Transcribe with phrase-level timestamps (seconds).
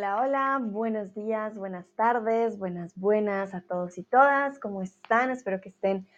[0.00, 4.58] Hola, hola, buenos días, buenas tardes, buenas, buenas a todos y todas.
[4.58, 5.28] ¿Cómo están?
[5.28, 6.08] Espero que estén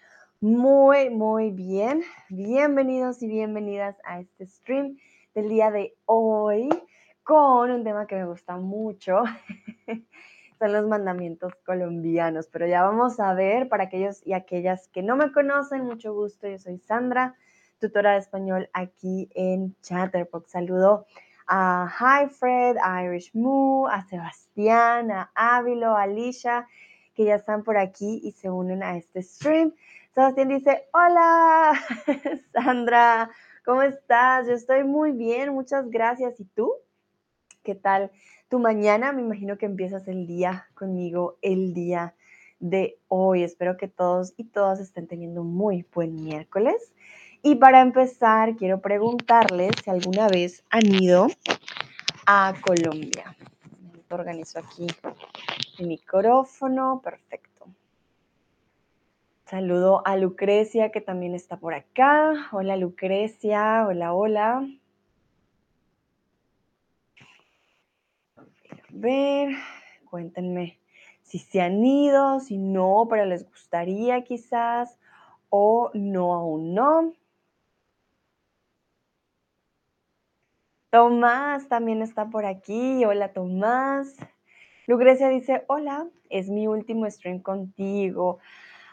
[0.41, 2.05] muy, muy bien.
[2.29, 4.99] Bienvenidos y bienvenidas a este stream
[5.35, 6.69] del día de hoy
[7.25, 9.25] con un tema que me gusta mucho.
[10.61, 15.17] Son los mandamientos colombianos, pero ya vamos a ver para aquellos y aquellas que no
[15.17, 16.47] me conocen, mucho gusto.
[16.47, 17.35] Yo soy Sandra,
[17.81, 20.53] tutora de español aquí en Chatterbox.
[20.53, 21.05] Saludo
[21.47, 26.67] a Hi Fred, a Irish Moo, a Sebastián, a Ávilo, a Alicia,
[27.15, 29.73] que ya están por aquí y se unen a este stream.
[30.15, 31.73] Sebastián dice, hola,
[32.53, 33.31] Sandra,
[33.65, 34.47] ¿cómo estás?
[34.47, 36.39] Yo estoy muy bien, muchas gracias.
[36.41, 36.73] ¿Y tú?
[37.63, 38.11] ¿Qué tal
[38.49, 39.13] tu mañana?
[39.13, 42.15] Me imagino que empiezas el día conmigo el día
[42.59, 43.43] de hoy.
[43.43, 46.93] Espero que todos y todas estén teniendo un muy buen miércoles.
[47.45, 51.27] Y para empezar, quiero preguntarles si alguna vez han ido
[52.25, 53.37] a Colombia.
[54.09, 54.87] Organizo aquí
[55.79, 57.67] el micrófono, perfecto.
[59.47, 62.33] Saludo a Lucrecia que también está por acá.
[62.53, 64.65] Hola Lucrecia, hola, hola.
[68.37, 68.43] A
[68.91, 69.57] ver,
[70.09, 70.79] cuéntenme
[71.23, 74.97] si se han ido, si no, pero les gustaría quizás,
[75.49, 77.13] o no, aún no.
[80.93, 83.03] Tomás también está por aquí.
[83.07, 84.15] Hola Tomás.
[84.87, 88.41] Lucrecia dice, hola, es mi último stream contigo.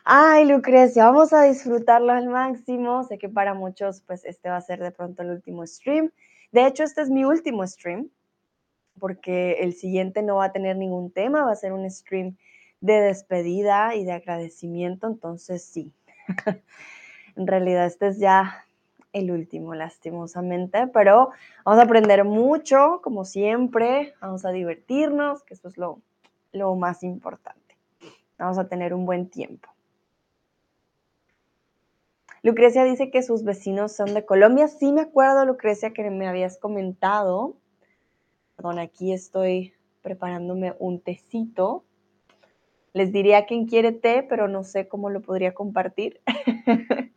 [0.06, 3.04] Ay, Lucrecia, vamos a disfrutarlo al máximo.
[3.04, 6.10] Sé que para muchos, pues este va a ser de pronto el último stream.
[6.54, 8.10] De hecho, este es mi último stream,
[8.98, 12.38] porque el siguiente no va a tener ningún tema, va a ser un stream
[12.80, 15.06] de despedida y de agradecimiento.
[15.06, 15.92] Entonces, sí,
[17.36, 18.64] en realidad este es ya
[19.14, 21.30] el último, lastimosamente, pero
[21.66, 26.00] vamos a aprender mucho, como siempre, vamos a divertirnos, que eso es lo,
[26.52, 27.78] lo más importante.
[28.38, 29.70] Vamos a tener un buen tiempo.
[32.42, 34.68] Lucrecia dice que sus vecinos son de Colombia.
[34.70, 37.58] Sí me acuerdo, Lucrecia, que me habías comentado.
[38.56, 41.84] Perdón, aquí estoy preparándome un tecito.
[42.94, 46.22] Les diría quien quiere té, pero no sé cómo lo podría compartir.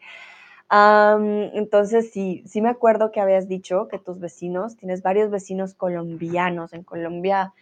[0.72, 6.72] entonces, sí, sí me acuerdo que habías dicho que tus vecinos, tienes varios vecinos colombianos.
[6.72, 7.52] En Colombia,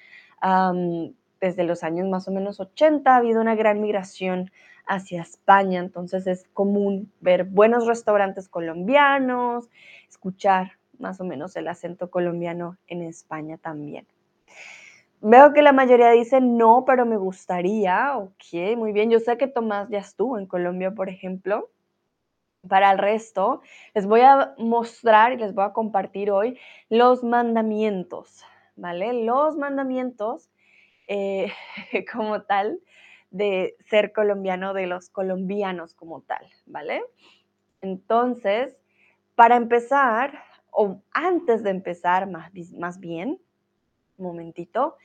[1.41, 4.51] desde los años más o menos 80, ha habido una gran migración
[4.87, 9.69] hacia España, entonces es común ver buenos restaurantes colombianos,
[10.09, 14.07] escuchar más o menos el acento colombiano en España también.
[15.23, 18.17] Veo que la mayoría dice no, pero me gustaría.
[18.17, 19.11] Ok, muy bien.
[19.11, 21.71] Yo sé que Tomás ya estuvo en Colombia, por ejemplo.
[22.69, 23.63] Para el resto,
[23.95, 26.59] les voy a mostrar y les voy a compartir hoy
[26.91, 28.45] los mandamientos,
[28.77, 29.25] ¿vale?
[29.25, 30.51] Los mandamientos
[31.09, 31.51] eh,
[32.13, 32.79] como tal
[33.31, 37.03] de ser colombiano, de los colombianos como tal, ¿vale?
[37.81, 38.77] Entonces,
[39.37, 43.41] para empezar, o antes de empezar más, más bien,
[44.19, 44.97] un momentito,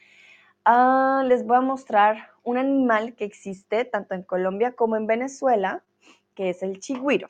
[0.65, 5.85] ah, les voy a mostrar un animal que existe tanto en Colombia como en Venezuela,
[6.33, 7.29] que es el chigüiro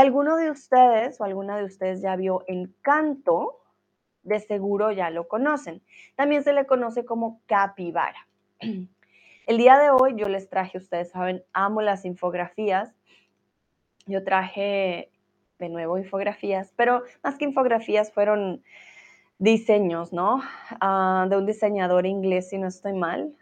[0.00, 3.60] alguno de ustedes o alguna de ustedes ya vio Encanto,
[4.22, 5.82] de seguro ya lo conocen.
[6.16, 8.26] También se le conoce como capibara.
[9.46, 12.94] El día de hoy yo les traje, ustedes saben, amo las infografías.
[14.06, 15.10] Yo traje
[15.58, 18.62] de nuevo infografías, pero más que infografías fueron
[19.38, 20.42] diseños, ¿no?
[20.80, 23.34] Ah, de un diseñador inglés, si no estoy mal,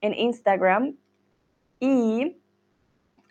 [0.00, 0.96] en Instagram.
[1.80, 2.38] Y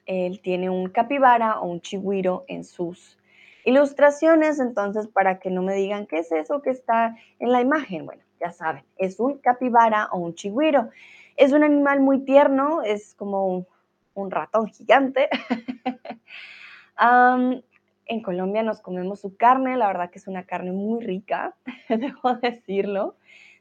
[0.06, 3.18] él tiene un capibara o un chigüiro en sus
[3.66, 8.06] ilustraciones, entonces para que no me digan qué es eso que está en la imagen,
[8.06, 10.90] bueno, ya saben, es un capibara o un chigüiro.
[11.36, 13.66] Es un animal muy tierno, es como
[14.14, 15.28] un, ratón gigante.
[18.06, 21.56] en Colombia nos comemos su carne, la verdad que es una carne muy rica,
[21.90, 23.18] debo decirlo,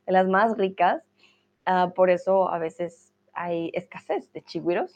[0.07, 1.03] de las más ricas.
[1.67, 4.95] Ah, por eso a veces hay escasez de chigüiros.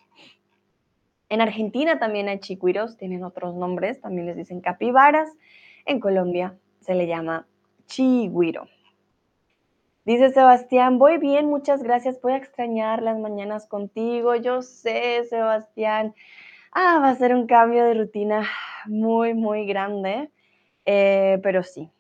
[1.29, 5.31] En Argentina también hay chicuiros, tienen otros nombres, también les dicen capibaras.
[5.85, 7.47] En Colombia se le llama
[7.87, 8.67] chigüiro.
[10.05, 14.35] Dice Sebastián, voy bien, muchas gracias, voy a extrañar las mañanas contigo.
[14.37, 16.15] Yo sé, Sebastián,
[16.73, 18.49] ah, va a ser un cambio de rutina
[18.87, 20.31] muy, muy grande,
[20.87, 21.91] eh, pero sí,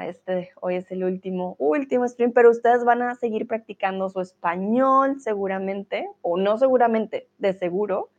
[0.00, 5.20] este hoy es el último, último stream, pero ustedes van a seguir practicando su español
[5.20, 8.10] seguramente, o no seguramente, de seguro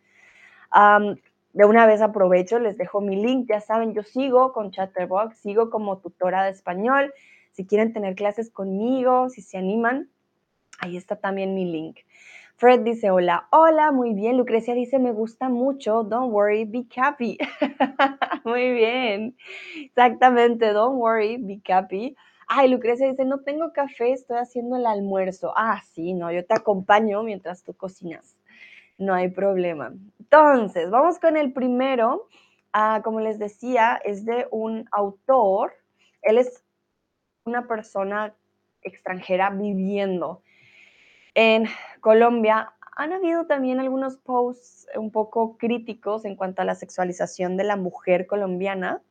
[0.74, 5.70] de una vez aprovecho, les dejo mi link, ya saben, yo sigo con Chatterbox, sigo
[5.70, 7.14] como tutora de español.
[7.52, 10.12] si quieren tener clases conmigo, si se animan,
[10.80, 11.98] ahí está también mi link.
[12.58, 14.38] Fred dice, hola, hola, muy bien.
[14.38, 17.38] Lucrecia dice, me gusta mucho, don't worry, be happy.
[18.46, 19.36] muy bien,
[19.84, 22.16] exactamente, don't worry, be happy.
[22.48, 25.54] Ay, Lucrecia dice, no tengo café, estoy haciendo el almuerzo.
[25.56, 28.37] Ah, sí, no, yo te acompaño mientras tú cocinas.
[28.98, 29.94] No hay problema.
[30.20, 32.28] Entonces, vamos con el primero.
[32.74, 35.74] Ah, como les decía, es de un autor.
[36.22, 36.64] Él es
[37.46, 38.34] una persona
[38.82, 40.42] extranjera viviendo
[41.34, 41.66] en
[42.02, 42.74] Colombia.
[42.96, 47.76] Han habido también algunos posts un poco críticos en cuanto a la sexualización de la
[47.76, 49.02] mujer colombiana.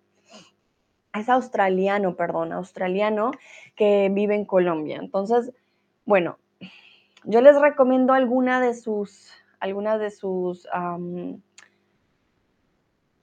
[1.14, 3.30] Es australiano, perdón, australiano
[3.74, 4.98] que vive en Colombia.
[5.00, 5.52] Entonces,
[6.04, 6.38] bueno,
[7.24, 10.66] yo les recomiendo alguna de sus, alguna de sus,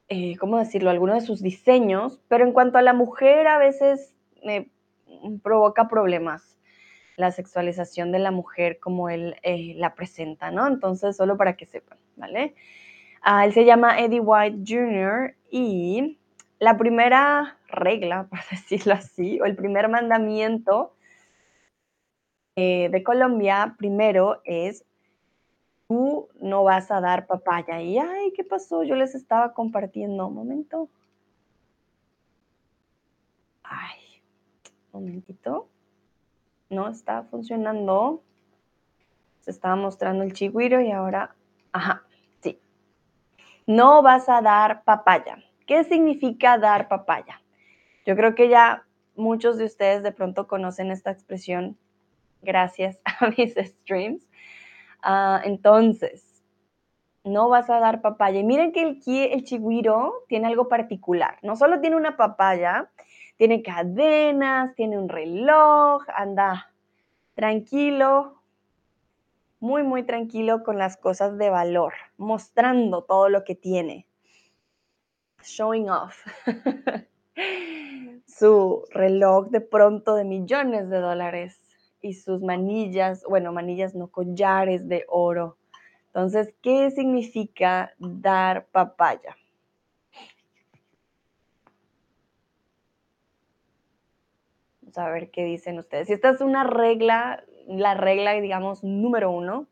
[0.08, 0.90] eh, ¿cómo decirlo?
[0.90, 4.70] Algunos de sus diseños, pero en cuanto a la mujer a veces me
[5.42, 6.54] provoca problemas
[7.16, 10.68] la sexualización de la mujer como él eh, la presenta, ¿no?
[10.68, 12.56] Entonces, solo para que sepan, ¿vale?
[13.22, 15.36] Ah, él se llama Eddie White Jr.
[15.50, 16.20] y
[16.60, 20.96] la primera regla, por decirlo así, o el primer mandamiento
[22.56, 24.86] eh, de Colombia, primero es,
[26.40, 27.82] no vas a dar papaya.
[27.82, 28.84] Y, ay, ¿qué pasó?
[28.84, 30.28] Yo les estaba compartiendo.
[30.28, 30.90] Un momento.
[33.64, 34.22] Ay,
[34.92, 35.70] un momentito
[36.74, 38.24] no está funcionando.
[39.42, 41.36] Se estaba mostrando el chigüiro y ahora,
[41.72, 42.04] ajá,
[42.42, 42.60] sí.
[43.66, 45.38] No vas a dar papaya.
[45.66, 47.42] ¿Qué significa dar papaya?
[48.06, 48.86] Yo creo que ya
[49.16, 51.78] muchos de ustedes de pronto conocen esta expresión
[52.42, 54.28] gracias a mis streams.
[55.04, 56.44] Ah, entonces,
[57.24, 58.40] no vas a dar papaya.
[58.40, 61.38] Y miren que el, el chigüiro tiene algo particular.
[61.42, 62.90] No solo tiene una papaya,
[63.38, 66.72] tiene cadenas, tiene un reloj, anda
[67.36, 68.42] tranquilo,
[69.60, 74.08] muy, muy tranquilo con las cosas de valor, mostrando todo lo que tiene.
[75.42, 76.16] Showing off.
[78.26, 81.63] Su reloj de pronto de millones de dólares
[82.04, 85.58] y sus manillas, bueno, manillas no, collares de oro.
[86.08, 89.36] Entonces, ¿qué significa dar papaya?
[94.98, 96.08] a ver qué dicen ustedes.
[96.08, 99.66] Si esta es una regla, la regla, digamos, número uno,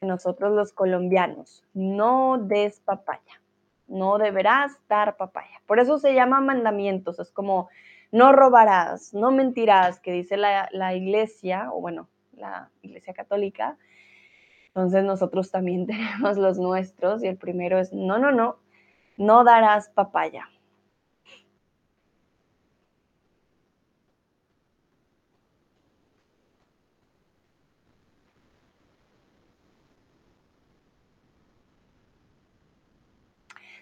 [0.00, 3.42] nosotros los colombianos, no des papaya,
[3.88, 5.60] no deberás dar papaya.
[5.66, 7.68] Por eso se llama mandamientos, es como
[8.10, 13.76] no robarás, no mentirás, que dice la, la iglesia, o bueno, la iglesia católica.
[14.68, 18.56] Entonces nosotros también tenemos los nuestros y el primero es, no, no, no,
[19.16, 20.48] no darás papaya.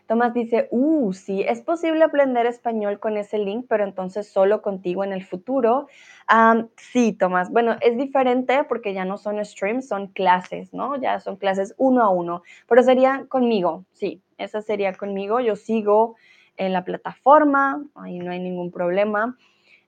[0.06, 5.03] Tomás dice, uh, sí, es posible aprender español con ese link, pero entonces solo contigo
[5.03, 5.88] en el futuro.
[6.76, 11.00] sí, Tomás, bueno, es diferente porque ya no son streams, son clases, ¿no?
[11.00, 15.41] Ya son clases uno a uno, pero sería conmigo, sí, esa sería conmigo.
[15.41, 16.17] Yo sigo
[16.56, 19.37] en la plataforma, ahí no hay ningún problema.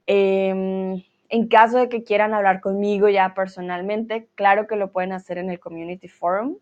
[0.07, 5.39] Em, en caso de que quieran hablar conmigo ya personalmente, claro que lo pueden hacer
[5.39, 6.57] en el Community Forum.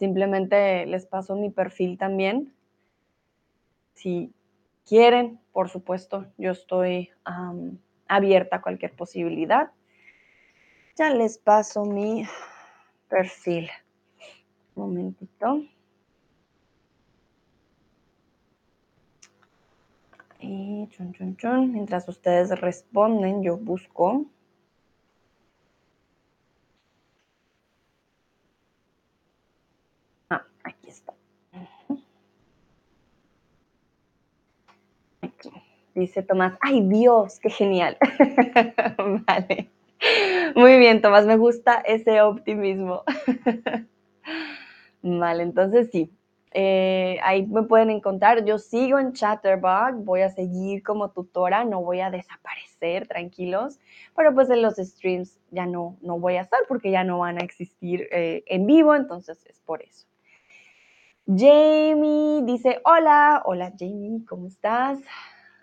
[0.00, 2.54] Simplemente les paso mi perfil también.
[3.92, 4.32] Si
[4.88, 7.10] quieren, por supuesto, yo estoy
[8.08, 9.72] abierta a cualquier posibilidad.
[10.96, 12.24] Ya les paso mi
[13.10, 13.68] perfil.
[14.74, 15.64] Un momentito.
[20.38, 21.72] Y chun, chun, chun.
[21.74, 24.24] Mientras ustedes responden, yo busco.
[35.94, 37.96] Dice Tomás, ay Dios, qué genial.
[39.26, 39.70] vale.
[40.54, 43.02] Muy bien, Tomás, me gusta ese optimismo.
[45.02, 46.10] vale, entonces sí,
[46.52, 48.44] eh, ahí me pueden encontrar.
[48.44, 53.78] Yo sigo en Chatterbug, voy a seguir como tutora, no voy a desaparecer, tranquilos,
[54.16, 57.40] pero pues en los streams ya no, no voy a estar porque ya no van
[57.40, 60.06] a existir eh, en vivo, entonces es por eso.
[61.26, 64.98] Jamie dice, hola, hola Jamie, ¿cómo estás?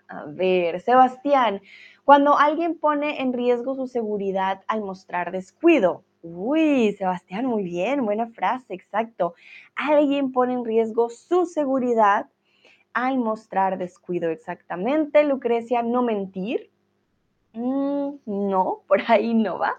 [0.08, 1.60] A ver, Sebastián,
[2.04, 6.04] cuando alguien pone en riesgo su seguridad al mostrar descuido.
[6.22, 9.34] Uy, Sebastián, muy bien, buena frase, exacto.
[9.76, 12.26] Alguien pone en riesgo su seguridad
[12.94, 15.24] al mostrar descuido, exactamente.
[15.24, 16.70] Lucrecia, no mentir.
[17.52, 19.78] Mm, no, por ahí no va.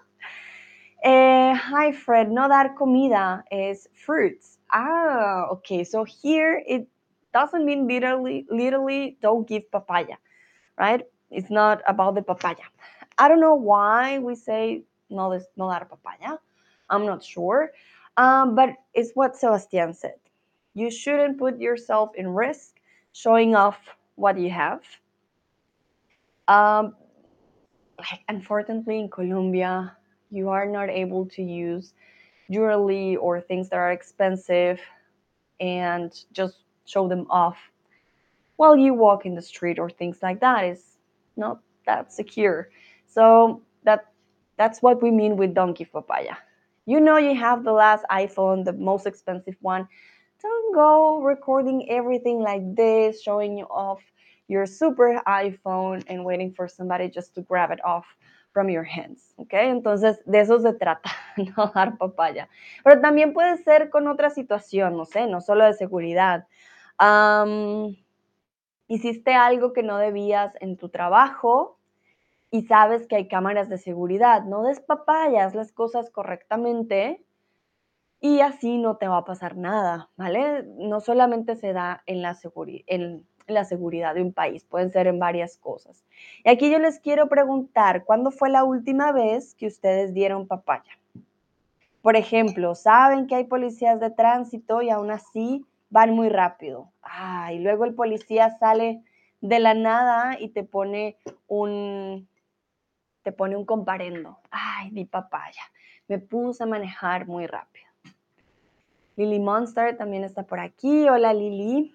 [1.02, 4.60] Eh, hi Fred, no dar comida is fruits.
[4.70, 5.84] Ah, okay.
[5.84, 6.88] So here it
[7.32, 10.16] doesn't mean literally, literally don't give papaya,
[10.78, 11.02] right?
[11.30, 12.66] It's not about the papaya.
[13.18, 16.38] I don't know why we say no, no dar papaya.
[16.88, 17.70] I'm not sure.
[18.16, 20.18] Um, but it's what Sebastian said.
[20.74, 22.80] You shouldn't put yourself in risk
[23.12, 23.78] showing off
[24.16, 24.82] what you have.
[26.48, 26.94] Um,
[27.98, 29.96] like unfortunately in Colombia,
[30.30, 31.92] you are not able to use
[32.50, 34.80] jewelry or things that are expensive
[35.60, 37.56] and just show them off
[38.56, 40.98] while you walk in the street or things like that is
[41.36, 42.68] not that secure.
[43.06, 44.12] So that
[44.58, 46.36] that's what we mean with donkey papaya.
[46.84, 49.88] You know you have the last iPhone, the most expensive one.
[50.42, 54.02] Don't go recording everything like this, showing you off
[54.48, 58.04] your super iPhone and waiting for somebody just to grab it off
[58.52, 59.52] from your hands, ¿ok?
[59.52, 61.10] Entonces, de eso se trata,
[61.56, 62.48] no dar papaya.
[62.84, 66.46] Pero también puede ser con otra situación, no sé, no solo de seguridad.
[68.88, 71.78] Hiciste algo que no debías en tu trabajo
[72.50, 74.42] y sabes que hay cámaras de seguridad.
[74.42, 77.24] No des papayas las cosas correctamente
[78.20, 80.64] y así no te va a pasar nada, ¿vale?
[80.76, 82.36] No solamente se da en la,
[82.86, 86.04] en la seguridad de un país, pueden ser en varias cosas.
[86.44, 90.98] Y aquí yo les quiero preguntar, ¿cuándo fue la última vez que ustedes dieron papaya?
[92.02, 96.90] Por ejemplo, saben que hay policías de tránsito y aún así van muy rápido.
[97.52, 99.02] Y luego el policía sale
[99.40, 101.16] de la nada y te pone
[101.46, 102.28] un
[103.22, 104.38] te pone un comparendo.
[104.50, 105.62] Ay, di papaya.
[106.08, 107.86] Me puse a manejar muy rápido.
[109.16, 111.06] Lily Monster también está por aquí.
[111.06, 111.94] Hola Lily.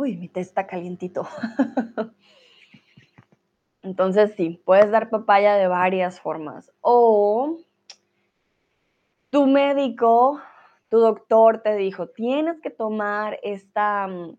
[0.00, 1.28] Uy, mi té está calientito.
[3.82, 6.72] Entonces sí, puedes dar papaya de varias formas.
[6.80, 7.58] O
[9.28, 10.40] tu médico,
[10.88, 14.38] tu doctor te dijo, tienes que tomar esta mm,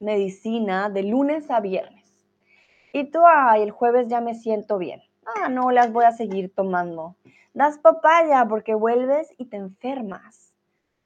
[0.00, 2.12] medicina de lunes a viernes.
[2.92, 5.00] Y tú, ay, el jueves ya me siento bien.
[5.24, 7.16] Ah, no, las voy a seguir tomando.
[7.54, 10.52] Das papaya porque vuelves y te enfermas.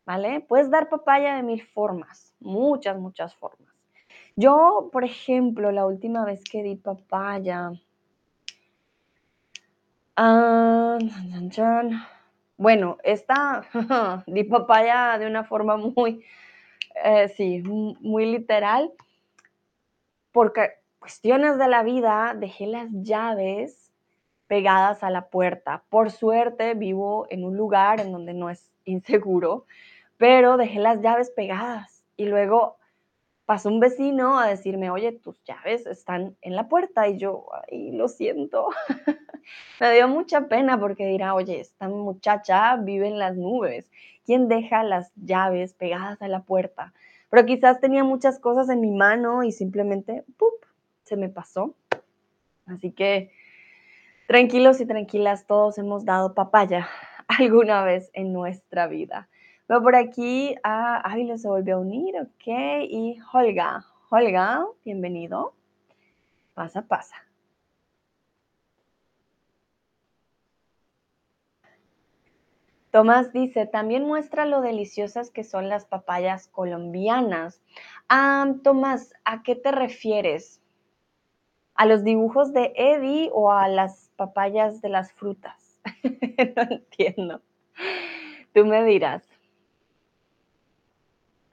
[0.05, 0.41] ¿Vale?
[0.41, 3.74] Puedes dar papaya de mil formas, muchas, muchas formas.
[4.37, 7.73] Yo, por ejemplo, la última vez que di papaya,
[10.17, 10.99] ah,
[12.57, 13.65] bueno, esta
[14.27, 16.25] di papaya de una forma muy,
[17.05, 18.93] eh, sí, muy literal,
[20.33, 23.93] porque cuestiones de la vida dejé las llaves
[24.49, 25.85] pegadas a la puerta.
[25.91, 29.67] Por suerte vivo en un lugar en donde no es inseguro,
[30.17, 32.79] pero dejé las llaves pegadas y luego
[33.47, 37.93] pasó un vecino a decirme, oye, tus llaves están en la puerta y yo, ay,
[37.93, 38.69] lo siento.
[39.81, 43.91] Me dio mucha pena porque dirá, oye, esta muchacha vive en las nubes.
[44.25, 46.95] ¿Quién deja las llaves pegadas a la puerta?
[47.29, 50.65] Pero quizás tenía muchas cosas en mi mano y simplemente, ¡pup!,
[51.03, 51.75] se me pasó.
[52.67, 53.31] Así que
[54.27, 56.89] tranquilos y tranquilas, todos hemos dado papaya
[57.29, 59.29] alguna vez en nuestra vida.
[59.69, 62.47] Veo por aquí a Ávila se volvió a unir, ok.
[62.89, 63.87] Y Holga.
[64.11, 65.55] Holga, bienvenido.
[66.55, 67.17] Pasa, pasa.
[72.91, 77.63] Tomás dice, también muestra lo deliciosas que son las papayas colombianas.
[78.09, 80.61] Ah, Tomás, ¿a qué te refieres?
[81.75, 85.81] ¿A los dibujos de Eddie o a las papayas de las frutas?
[86.05, 87.41] no entiendo.
[88.53, 89.34] Tú me dirás.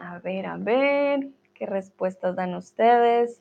[0.03, 3.39] A ver, a ver, qué respuestas dan ustedes.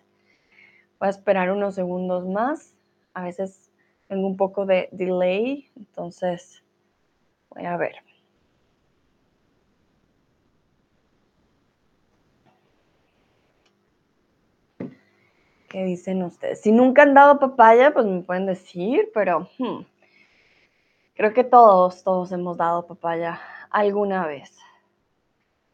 [0.99, 2.75] Voy a esperar unos segundos más.
[3.15, 3.73] A veces
[4.09, 6.63] tengo un poco de delay, entonces
[7.49, 7.95] voy a ver.
[15.71, 16.61] ¿Qué dicen ustedes?
[16.61, 19.81] Si nunca han dado papaya, pues me pueden decir, pero hmm,
[21.15, 23.41] creo que todos, todos hemos dado papaya
[23.71, 24.61] alguna vez.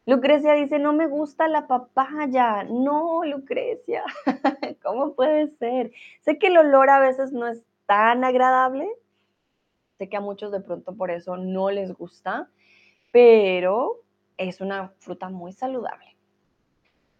[0.07, 2.63] Lucrecia dice, no me gusta la papaya.
[2.63, 4.05] No, Lucrecia,
[4.81, 5.91] ¿cómo puede ser?
[6.21, 8.89] Sé que el olor a veces no es tan agradable.
[9.97, 12.49] Sé que a muchos de pronto por eso no les gusta,
[13.11, 14.01] pero
[14.37, 16.15] es una fruta muy saludable.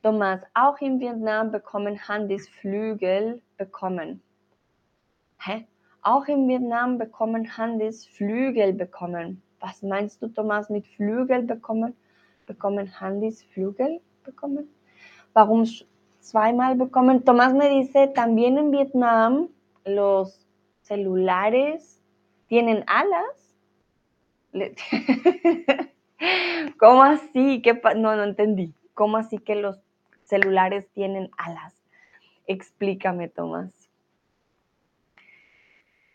[0.02, 4.22] Tomás, auch in Vietnam bekommen Handys Flügel bekommen.
[6.04, 9.44] Auch in Vietnam bekommen Handys Flügel bekommen.
[9.60, 11.94] Was meinst du, Tomás, mit Flügel bekommen?
[12.48, 14.68] Bekommen Handys Flügel bekommen?
[15.34, 15.66] Warum
[16.22, 17.24] zweimal bekommen.
[17.24, 19.50] Tomás me dice, también en Vietnam
[19.86, 20.46] los
[20.82, 22.02] celulares
[22.48, 23.56] tienen alas.
[26.80, 27.62] ¿Cómo así?
[27.62, 28.74] ¿Qué no, no entendí.
[28.94, 29.80] ¿Cómo así que los
[30.24, 31.76] celulares tienen alas?
[32.48, 33.90] Explícame, Tomás.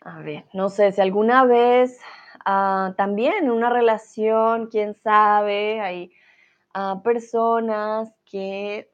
[0.01, 1.97] A ver, no sé si alguna vez
[2.45, 6.11] ah, también una relación, quién sabe, hay
[6.73, 8.89] ah, personas que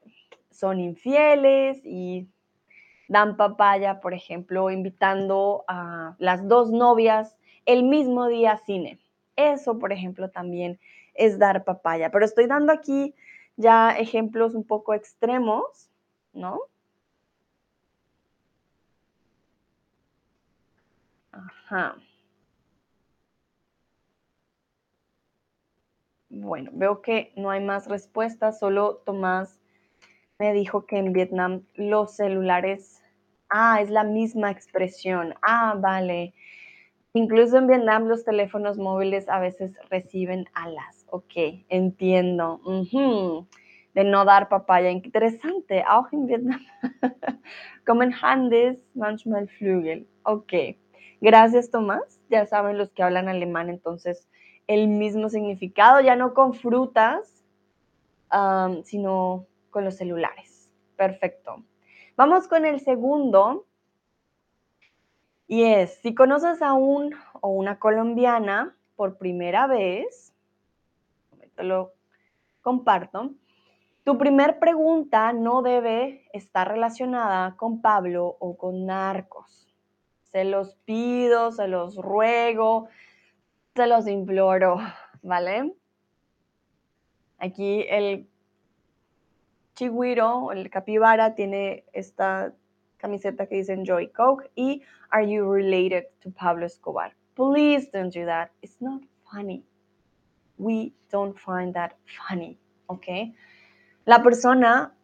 [0.50, 2.28] son infieles y
[3.08, 9.00] dan papaya, por ejemplo, invitando a las dos novias el mismo día a cine.
[9.36, 10.78] Eso, por ejemplo, también
[11.14, 12.10] es dar papaya.
[12.10, 13.14] Pero estoy dando aquí
[13.56, 15.90] ya ejemplos un poco extremos,
[16.32, 16.60] ¿no?
[21.32, 21.96] Ajá.
[26.30, 29.60] Bueno, veo que no hay más respuestas, solo Tomás
[30.38, 33.02] me dijo que en Vietnam los celulares,
[33.50, 36.32] ah, es la misma expresión, ah, vale.
[37.12, 41.04] Incluso en Vietnam los teléfonos móviles a veces reciben alas.
[41.10, 42.60] Ok, entiendo.
[43.94, 44.90] De no dar papaya.
[44.90, 45.82] Interesante.
[45.88, 46.60] Auch en Vietnam
[47.84, 50.06] kommen Handes manchmal Flügel.
[50.22, 50.52] Ok.
[51.20, 52.20] Gracias, Tomás.
[52.30, 54.28] Ya saben los que hablan alemán, entonces
[54.70, 57.44] el mismo significado, ya no con frutas,
[58.84, 60.70] sino con los celulares.
[60.94, 61.64] Perfecto.
[62.16, 63.66] Vamos con el segundo,
[65.48, 70.32] y es, si conoces a un o una colombiana por primera vez,
[71.56, 71.92] te lo
[72.62, 73.32] comparto,
[74.04, 79.74] tu primer pregunta no debe estar relacionada con Pablo o con narcos.
[80.30, 82.88] Se los pido, se los ruego,
[83.74, 84.78] se los imploro,
[85.22, 85.74] ¿vale?
[87.38, 88.28] Aquí el
[89.74, 92.52] chigüiro, el capibara, tiene esta
[92.96, 97.12] camiseta que dice Enjoy Coke y Are you related to Pablo Escobar?
[97.34, 98.50] Please don't do that.
[98.62, 99.02] It's not
[99.32, 99.64] funny.
[100.58, 101.92] We don't find that
[102.28, 103.34] funny, ¿ok?
[104.04, 104.94] La persona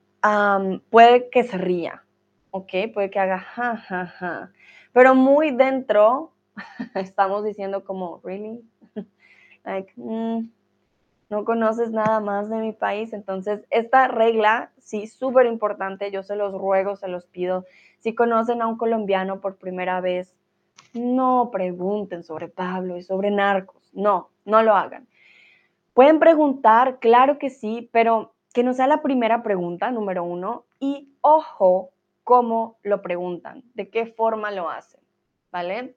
[0.90, 2.05] puede que se ría,
[2.50, 2.92] ¿ok?
[2.92, 4.52] Puede que haga ja, ja, ja.
[4.92, 6.36] Pero muy dentro
[6.95, 8.62] estamos diciendo como, ¿really?
[9.64, 10.49] like, mm,
[11.29, 13.12] no conoces nada más de mi país.
[13.12, 17.64] Entonces, esta regla, sí, súper importante, yo se los ruego, se los pido.
[17.99, 20.35] Si conocen a un colombiano por primera vez,
[20.95, 23.90] no pregunten sobre Pablo y sobre narcos.
[23.92, 25.07] No, no lo hagan.
[25.95, 30.64] Pueden preguntar, claro que sí, pero que no sea la primera pregunta, número uno.
[30.79, 31.90] Y ojo,
[32.23, 35.01] cómo lo preguntan, de qué forma lo hacen,
[35.51, 35.97] ¿vale?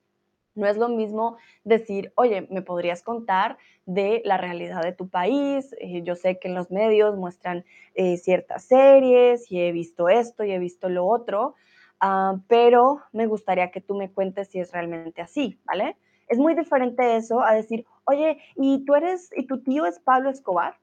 [0.59, 5.73] No es lo mismo decir, oye, ¿me podrías contar de la realidad de tu país?
[5.79, 7.63] Eh, yo sé que en los medios muestran
[7.95, 11.55] eh, ciertas series y he visto esto y he visto lo otro,
[12.01, 15.95] ah, pero me gustaría que tú me cuentes si es realmente así, ¿vale?
[16.27, 20.29] Es muy diferente eso a decir, oye, ¿y tú eres, y tu tío es Pablo
[20.29, 20.75] Escobar?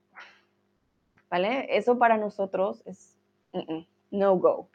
[1.30, 1.66] ¿Vale?
[1.76, 3.14] Eso para nosotros es
[4.10, 4.68] no go.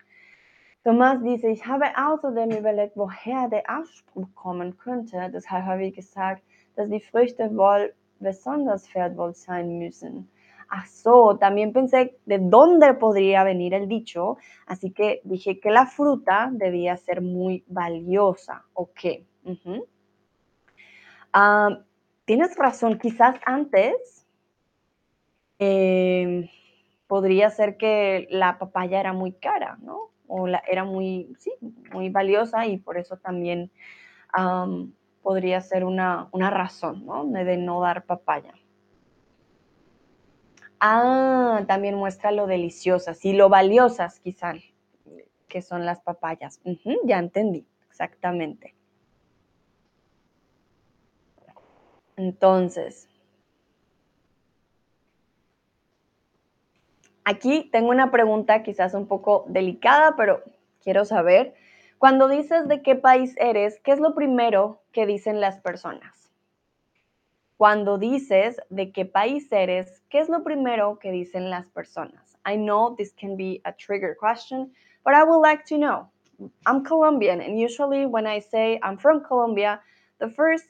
[0.84, 5.30] Tomás dice, ich habe außerdem überlegt, woher der Ausspruch kommen könnte.
[5.32, 6.44] Deshalb habe ich gesagt,
[6.76, 10.28] dass die Früchte wohl besonders wertvoll sein müssen.
[10.70, 15.86] Ach so, también pensé de dónde podría venir el dicho, así que dije que la
[15.86, 18.63] fruta debía ser muy valiosa.
[18.74, 19.02] Ok.
[21.34, 21.80] Ah,
[22.26, 24.26] tienes razón, quizás antes
[25.60, 26.50] eh,
[27.08, 30.12] podría ser que la papaya era muy cara, ¿no?
[30.67, 31.52] Era muy, sí,
[31.91, 33.72] muy valiosa y por eso también
[35.22, 37.26] podría ser una, razón, ¿no?
[37.26, 38.54] De, no dar papaya.
[40.80, 44.58] Ah, también muestra lo deliciosas y lo valiosas quizás
[45.48, 46.60] que son las papayas.
[47.04, 48.74] ya entendí, exactamente.
[52.15, 53.10] Entonces,
[57.24, 60.42] Aquí tengo una pregunta quizás un poco delicada, pero
[60.84, 61.54] quiero saber,
[62.00, 66.32] cuando dices de qué país eres, ¿qué es lo primero que dicen las personas?
[67.58, 72.36] Cuando dices de qué país eres, ¿qué es lo primero que dicen las personas?
[72.44, 74.74] I know this can be a trigger question,
[75.06, 76.10] but I would like to know.
[76.66, 79.80] I'm Colombian, and usually when I say I'm from Colombia,
[80.18, 80.66] the first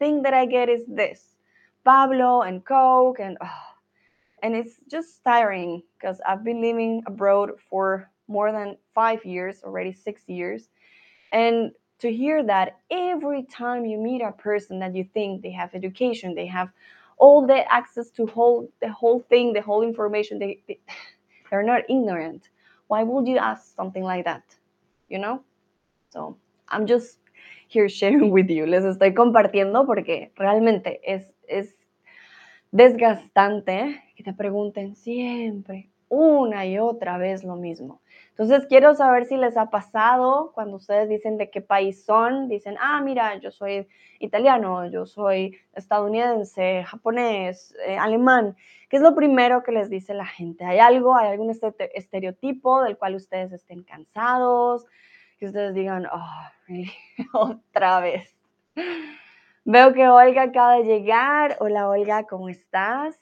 [0.00, 1.36] thing that I get is this
[1.84, 3.75] Pablo and Coke and oh,
[4.42, 9.92] and it's just tiring because I've been living abroad for more than five years, already
[9.92, 10.68] six years.
[11.32, 15.74] And to hear that every time you meet a person that you think they have
[15.74, 16.70] education, they have
[17.18, 20.78] all the access to whole the whole thing, the whole information, they, they
[21.50, 22.50] they're not ignorant.
[22.88, 24.42] Why would you ask something like that?
[25.08, 25.42] You know?
[26.10, 26.36] So
[26.68, 27.18] I'm just
[27.68, 28.66] here sharing with you.
[28.66, 31.75] Les estoy compartiendo porque realmente es, es
[32.76, 38.02] desgastante que te pregunten siempre, una y otra vez lo mismo.
[38.30, 42.76] Entonces quiero saber si les ha pasado cuando ustedes dicen de qué país son, dicen,
[42.78, 43.88] ah, mira, yo soy
[44.20, 48.56] italiano, yo soy estadounidense, japonés, eh, alemán.
[48.90, 50.66] ¿Qué es lo primero que les dice la gente?
[50.66, 51.50] ¿Hay algo, hay algún
[51.94, 54.84] estereotipo del cual ustedes estén cansados?
[55.38, 56.42] Que ustedes digan, oh,
[57.32, 58.36] otra vez.
[59.68, 61.56] Veo que Olga acaba de llegar.
[61.58, 63.18] Hola Olga, ¿cómo estás?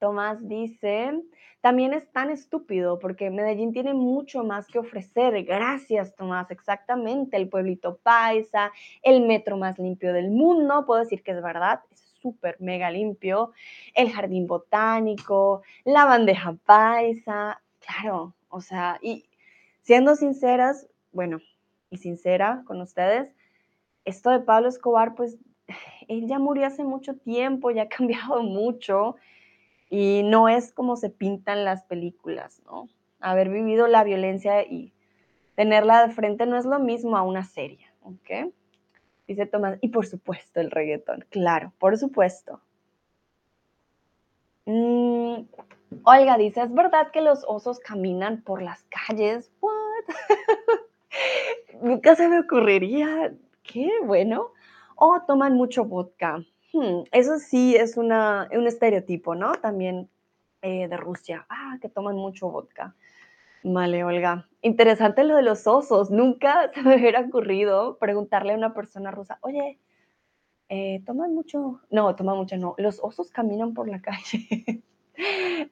[0.00, 1.12] Tomás dice,
[1.60, 5.44] también es tan estúpido porque Medellín tiene mucho más que ofrecer.
[5.44, 7.36] Gracias, Tomás, exactamente.
[7.36, 8.72] El pueblito paisa,
[9.04, 13.52] el metro más limpio del mundo, puedo decir que es verdad, es súper mega limpio.
[13.94, 19.24] El jardín botánico, la bandeja paisa, claro, o sea, y
[19.82, 21.38] siendo sinceras, bueno,
[21.90, 23.33] y sincera con ustedes,
[24.04, 25.38] esto de Pablo Escobar, pues
[26.08, 29.16] él ya murió hace mucho tiempo, ya ha cambiado mucho
[29.90, 32.88] y no es como se pintan las películas, ¿no?
[33.20, 34.92] Haber vivido la violencia y
[35.54, 38.52] tenerla de frente no es lo mismo a una serie, ¿ok?
[39.26, 42.60] Dice Tomás, y por supuesto el reggaetón, claro, por supuesto.
[44.66, 45.42] Mm,
[46.02, 49.50] Olga dice, ¿es verdad que los osos caminan por las calles?
[49.60, 49.72] ¿What?
[51.82, 53.32] Nunca se me ocurriría.
[53.64, 54.52] Qué bueno.
[54.96, 56.44] O toman mucho vodka.
[56.72, 59.52] Hmm, eso sí es una, un estereotipo, ¿no?
[59.54, 60.08] También
[60.62, 61.46] eh, de Rusia.
[61.48, 62.94] Ah, que toman mucho vodka.
[63.64, 64.46] Vale, Olga.
[64.60, 66.10] Interesante lo de los osos.
[66.10, 69.78] Nunca se me hubiera ocurrido preguntarle a una persona rusa, oye,
[70.68, 71.80] eh, ¿toman mucho?
[71.90, 72.74] No, toman mucho, no.
[72.78, 74.82] Los osos caminan por la calle.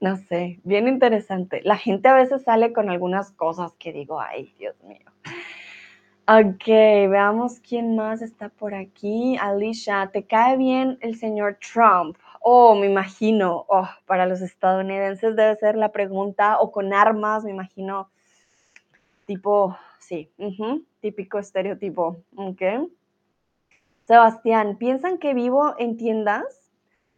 [0.00, 1.60] no sé, bien interesante.
[1.64, 5.10] La gente a veces sale con algunas cosas que digo, ay, Dios mío.
[6.28, 9.36] Ok, veamos quién más está por aquí.
[9.40, 12.16] Alicia, ¿te cae bien el señor Trump?
[12.40, 17.50] Oh, me imagino, oh, para los estadounidenses debe ser la pregunta, o con armas, me
[17.50, 18.08] imagino,
[19.26, 20.30] tipo, sí,
[21.00, 22.88] típico estereotipo, ok.
[24.06, 26.70] Sebastián, ¿piensan que vivo en tiendas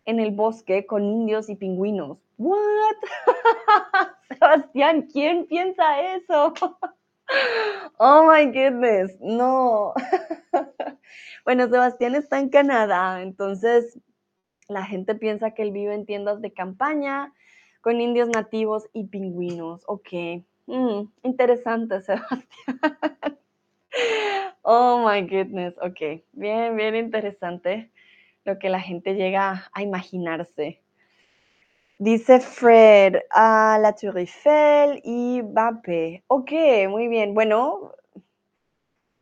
[0.06, 2.16] en el bosque con indios y pingüinos?
[2.38, 2.96] ¿What?
[4.28, 6.54] Sebastián, ¿quién piensa eso?
[7.98, 9.94] Oh my goodness, no.
[11.44, 13.98] bueno, Sebastián está en Canadá, entonces
[14.68, 17.32] la gente piensa que él vive en tiendas de campaña
[17.80, 19.82] con indios nativos y pingüinos.
[19.86, 20.08] Ok,
[20.66, 22.48] mm, interesante, Sebastián.
[24.62, 27.90] oh my goodness, ok, bien, bien interesante
[28.44, 30.83] lo que la gente llega a imaginarse.
[31.98, 36.22] Dice Fred, a la Tour Eiffel y Bape.
[36.28, 36.52] Ok,
[36.88, 37.34] muy bien.
[37.34, 37.92] Bueno,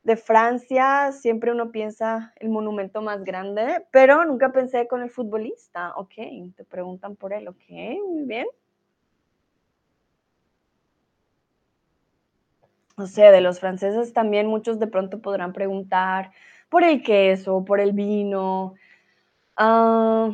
[0.05, 5.93] de Francia siempre uno piensa el monumento más grande, pero nunca pensé con el futbolista.
[5.97, 6.15] Ok,
[6.57, 7.49] te preguntan por él.
[7.49, 7.63] Ok,
[8.09, 8.47] muy bien.
[12.97, 16.31] No sé, de los franceses también muchos de pronto podrán preguntar
[16.69, 18.75] por el queso, por el vino.
[19.57, 20.31] Ah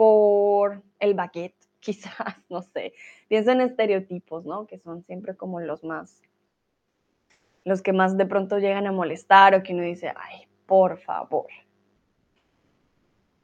[0.00, 2.94] por el baguette, quizás, no sé.
[3.28, 4.66] Pienso en estereotipos, ¿no?
[4.66, 6.22] Que son siempre como los más,
[7.66, 11.48] los que más de pronto llegan a molestar o que uno dice, ay, por favor.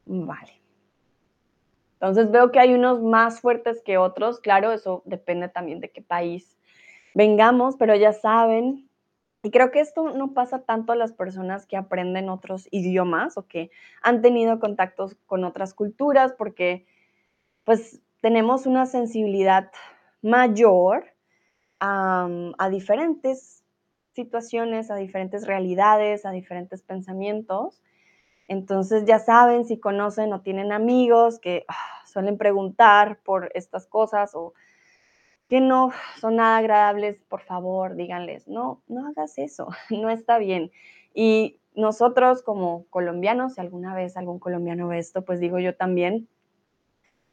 [0.07, 0.63] Vale.
[2.01, 6.01] Entonces veo que hay unos más fuertes que otros, claro, eso depende también de qué
[6.01, 6.57] país
[7.13, 8.89] vengamos, pero ya saben,
[9.47, 13.47] y creo que esto no pasa tanto a las personas que aprenden otros idiomas o
[13.47, 13.71] que
[14.03, 16.85] han tenido contactos con otras culturas, porque
[17.63, 19.71] pues tenemos una sensibilidad
[20.21, 21.15] mayor
[21.79, 22.29] a,
[22.73, 23.63] diferentes
[24.15, 27.81] situaciones, a diferentes realidades, a diferentes pensamientos.
[28.49, 34.35] Entonces ya saben si conocen o tienen amigos que ah, suelen preguntar por estas cosas
[34.35, 34.55] o
[35.49, 40.71] que no son nada agradables, por favor, díganles, no, no hagas eso, no está bien.
[41.15, 46.29] Y nosotros como colombianos, si alguna vez algún colombiano ve esto, pues digo yo también,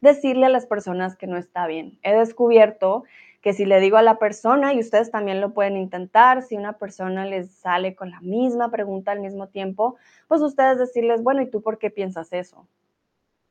[0.01, 1.97] decirle a las personas que no está bien.
[2.03, 3.05] He descubierto
[3.41, 6.77] que si le digo a la persona, y ustedes también lo pueden intentar, si una
[6.77, 9.97] persona les sale con la misma pregunta al mismo tiempo,
[10.27, 12.67] pues ustedes decirles, bueno, ¿y tú por qué piensas eso?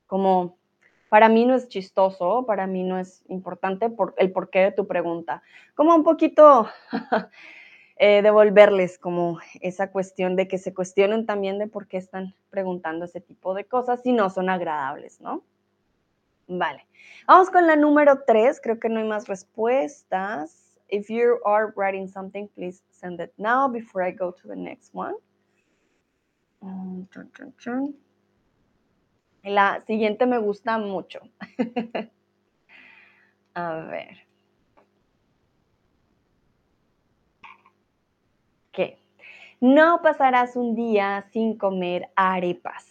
[0.07, 0.57] Como,
[1.13, 4.87] para mí no es chistoso, para mí no es importante por el porqué de tu
[4.87, 5.43] pregunta.
[5.75, 6.71] Como un poquito
[7.99, 13.05] eh, devolverles como esa cuestión de que se cuestionen también de por qué están preguntando
[13.05, 15.45] ese tipo de cosas si no son agradables, ¿no?
[16.47, 16.87] Vale.
[17.27, 18.59] Vamos con la número tres.
[18.59, 20.81] Creo que no hay más respuestas.
[20.89, 24.95] If you are writing something, please send it now before I go to the next
[24.95, 25.17] one.
[26.63, 27.07] Mm,
[29.43, 31.21] la siguiente me gusta mucho.
[33.55, 34.19] A ver.
[38.71, 38.99] ¿Qué?
[39.61, 42.87] No pasarás un día sin comer arepas.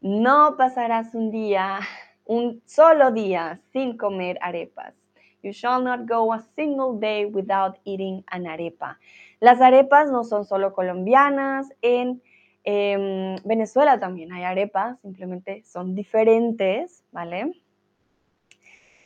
[0.00, 1.80] No pasarás un día,
[2.26, 4.94] un solo día sin comer arepas.
[5.42, 8.98] You shall not go a single day without eating an arepa.
[9.40, 12.22] Las arepas no son solo colombianas, en
[12.66, 17.52] em, Venezuela también hay arepas, simplemente son diferentes, ¿vale?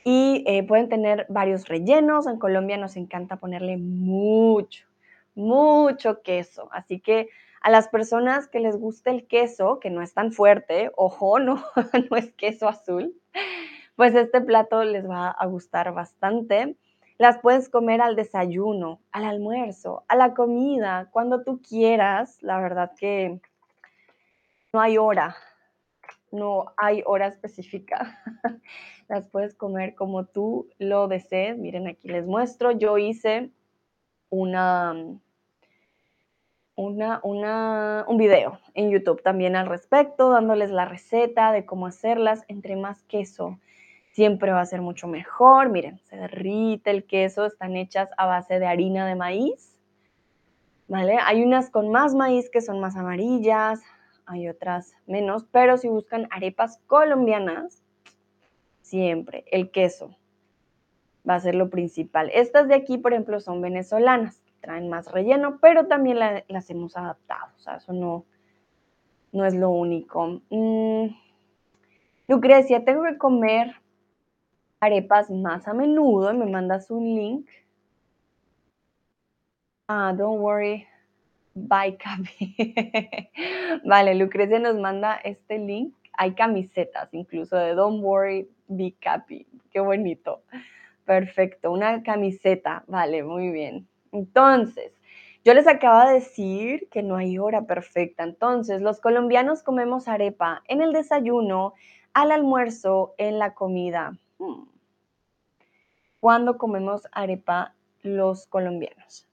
[0.02, 2.26] Y eh, pueden tener varios rellenos.
[2.26, 4.86] En Colombia nos encanta ponerle mucho,
[5.34, 6.68] mucho queso.
[6.72, 7.28] Así que
[7.60, 11.62] a las personas que les gusta el queso, que no es tan fuerte, ojo, no,
[12.10, 13.14] no es queso azul,
[13.96, 16.76] pues este plato les va a gustar bastante.
[17.18, 22.38] Las puedes comer al desayuno, al almuerzo, a la comida, cuando tú quieras.
[22.40, 23.42] La verdad que
[24.72, 25.36] no hay hora,
[26.30, 28.18] no hay hora específica.
[29.08, 31.58] Las puedes comer como tú lo desees.
[31.58, 32.70] Miren, aquí les muestro.
[32.70, 33.50] Yo hice
[34.28, 34.94] una
[36.82, 42.44] una, un video en YouTube también al respecto, dándoles la receta de cómo hacerlas.
[42.48, 43.58] Entre más queso,
[44.12, 45.68] siempre va a ser mucho mejor.
[45.68, 49.78] Miren, se derrite el queso, están hechas a base de harina de maíz.
[50.88, 51.18] ¿Vale?
[51.24, 53.80] Hay unas con más maíz que son más amarillas,
[54.30, 57.82] hay otras menos, pero si buscan arepas colombianas,
[58.80, 60.16] siempre el queso
[61.28, 62.30] va a ser lo principal.
[62.32, 67.52] Estas de aquí, por ejemplo, son venezolanas traen más relleno, pero también las hemos adaptado,
[67.56, 68.24] o sea, eso no,
[69.32, 70.40] no es lo único.
[70.50, 71.06] Mm,
[72.28, 73.74] Lucrecia, tengo que comer
[74.78, 77.48] arepas más a menudo, me mandas un link.
[79.88, 80.86] Ah, don't worry,
[81.98, 82.54] Capi.
[83.84, 85.94] vale, Lucrecia nos manda este link.
[86.14, 89.46] Hay camisetas incluso de Don't worry, be happy.
[89.70, 90.42] Qué bonito.
[91.04, 92.84] Perfecto, una camiseta.
[92.86, 93.88] Vale, muy bien.
[94.12, 94.92] Entonces,
[95.44, 98.24] yo les acabo de decir que no hay hora perfecta.
[98.24, 101.74] Entonces, los colombianos comemos arepa en el desayuno,
[102.12, 104.18] al almuerzo, en la comida.
[104.38, 104.64] Hmm.
[106.20, 109.29] ¿Cuándo comemos arepa los colombianos?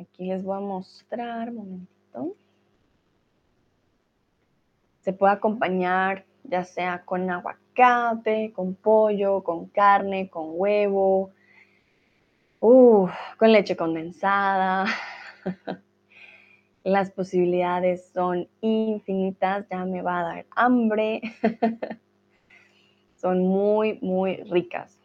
[0.00, 2.36] Aquí les voy a mostrar, momentito.
[5.00, 11.32] Se puede acompañar ya sea con aguacate, con pollo, con carne, con huevo,
[12.60, 14.86] con leche condensada.
[16.84, 21.20] Las posibilidades son infinitas, ya me va a dar hambre.
[23.16, 24.95] son muy, muy ricas.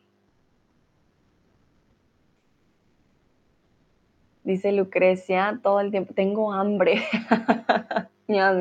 [4.52, 7.02] Dice Lucrecia, todo el tiempo, tengo hambre.
[8.28, 8.52] La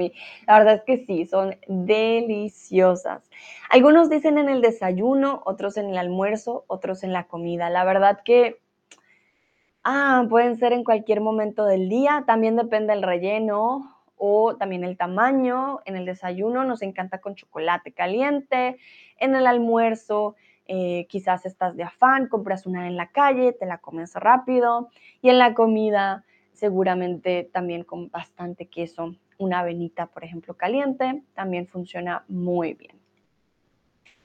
[0.46, 3.28] verdad es que sí, son deliciosas.
[3.70, 7.70] Algunos dicen en el desayuno, otros en el almuerzo, otros en la comida.
[7.70, 8.60] La verdad que
[9.82, 12.22] ah, pueden ser en cualquier momento del día.
[12.24, 15.80] También depende del relleno o también el tamaño.
[15.86, 18.76] En el desayuno nos encanta con chocolate caliente.
[19.16, 20.36] En el almuerzo
[20.72, 24.88] eh, quizás estás de afán, compras una en la calle, te la comes rápido
[25.20, 31.66] y en la comida seguramente también con bastante queso, una avenita, por ejemplo, caliente, también
[31.66, 32.96] funciona muy bien.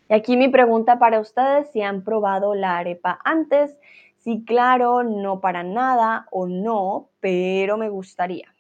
[0.08, 3.76] Y aquí mi pregunta para ustedes, si han probado la arepa antes,
[4.18, 8.55] si claro, no para nada o no, pero me gustaría.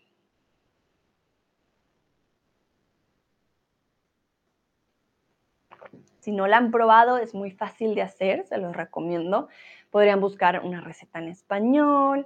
[6.25, 9.47] Si no la han probado, es muy fácil de hacer, se los recomiendo.
[9.91, 12.25] Podrían buscar una receta en español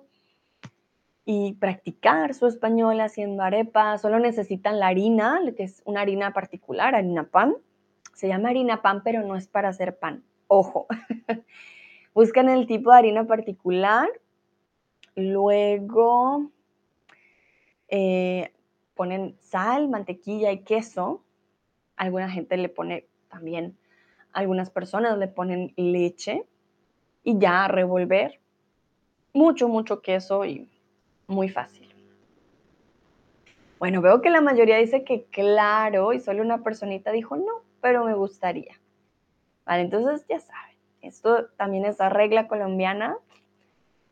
[1.25, 3.99] y practicar su español haciendo arepas.
[4.01, 7.57] Solo necesitan la harina, que es una harina particular, harina pan.
[8.13, 10.23] Se llama harina pan, pero no es para hacer pan.
[10.47, 10.87] Ojo.
[12.13, 14.07] Buscan el tipo de harina particular.
[15.15, 16.51] Luego
[17.89, 18.53] eh,
[18.93, 21.21] ponen sal, mantequilla y queso.
[21.97, 23.77] Alguna gente le pone también
[24.33, 26.45] algunas personas le ponen leche
[27.23, 28.39] y ya revolver.
[29.33, 30.69] Mucho, mucho queso y
[31.27, 31.87] muy fácil.
[33.79, 38.03] Bueno, veo que la mayoría dice que claro y solo una personita dijo no, pero
[38.03, 38.79] me gustaría.
[39.65, 43.17] Vale, entonces ya saben, esto también es la regla colombiana,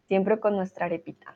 [0.07, 1.35] siempre con nuestra arepita.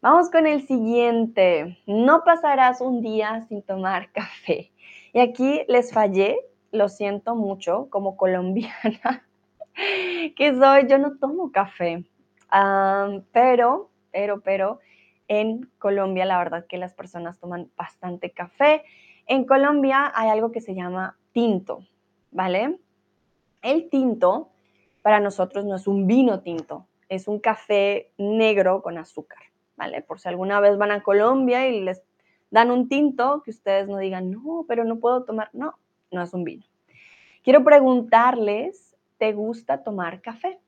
[0.00, 1.78] Vamos con el siguiente.
[1.86, 4.70] No pasarás un día sin tomar café.
[5.14, 6.38] Y aquí les fallé,
[6.74, 9.24] lo siento mucho, como colombiana
[10.36, 12.04] que soy, yo no tomo café.
[13.32, 14.80] pero, pero, pero,
[15.28, 18.82] en Colombia la verdad que las personas toman bastante café.
[19.26, 21.84] En Colombia hay algo que se llama tinto,
[22.30, 22.78] ¿vale?
[23.62, 24.50] El tinto
[25.00, 29.38] para nosotros no es un vino tinto, es un café negro con azúcar,
[29.76, 30.02] ¿vale?
[30.02, 32.02] Por si alguna vez van a Colombia y les
[32.50, 35.74] dan un tinto, que ustedes no digan, no, pero no puedo tomar, no,
[36.14, 36.64] no es un vino.
[37.42, 40.58] Quiero preguntarles, ¿te gusta tomar café?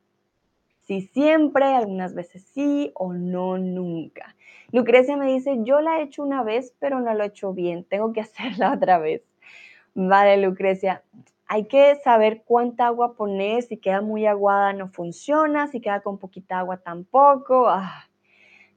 [0.82, 4.36] Si siempre, algunas veces sí o no, nunca.
[4.72, 7.84] Lucrecia me dice, yo la he hecho una vez, pero no lo he hecho bien,
[7.84, 9.22] tengo que hacerla otra vez.
[9.94, 11.02] Vale, Lucrecia,
[11.48, 16.18] hay que saber cuánta agua poner, si queda muy aguada no funciona, si queda con
[16.18, 17.68] poquita agua tampoco.
[17.68, 18.08] Ah,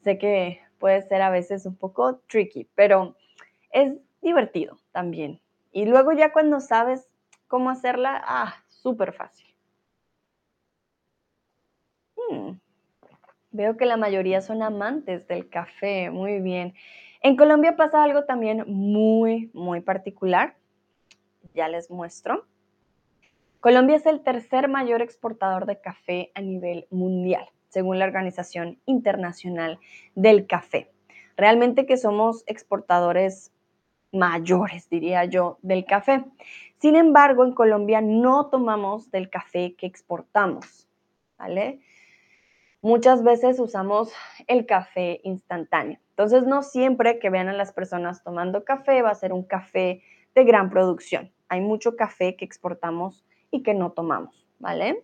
[0.03, 3.15] sé que puede ser a veces un poco tricky, pero
[3.71, 5.41] es divertido también.
[5.71, 7.09] Y luego ya cuando sabes
[7.47, 9.47] cómo hacerla, ah, súper fácil.
[12.15, 12.53] Hmm,
[13.51, 16.73] veo que la mayoría son amantes del café, muy bien.
[17.21, 20.55] En Colombia pasa algo también muy, muy particular.
[21.53, 22.45] Ya les muestro.
[23.59, 29.79] Colombia es el tercer mayor exportador de café a nivel mundial, según la Organización Internacional
[30.15, 30.91] del Café.
[31.35, 33.51] Realmente que somos exportadores
[34.11, 36.25] mayores, diría yo, del café.
[36.77, 40.87] Sin embargo, en Colombia no tomamos del café que exportamos,
[41.37, 41.81] ¿vale?
[42.81, 44.13] Muchas veces usamos
[44.47, 45.99] el café instantáneo.
[46.11, 50.01] Entonces, no siempre que vean a las personas tomando café va a ser un café
[50.33, 51.31] de gran producción.
[51.49, 55.03] Hay mucho café que exportamos y que no tomamos, ¿vale?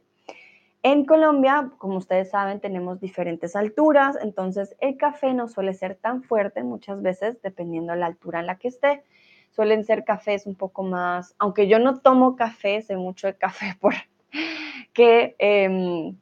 [0.88, 6.22] En Colombia, como ustedes saben, tenemos diferentes alturas, entonces el café no suele ser tan
[6.22, 9.02] fuerte muchas veces, dependiendo de la altura en la que esté.
[9.50, 13.76] Suelen ser cafés un poco más, aunque yo no tomo café, sé mucho de café
[13.82, 16.16] porque em,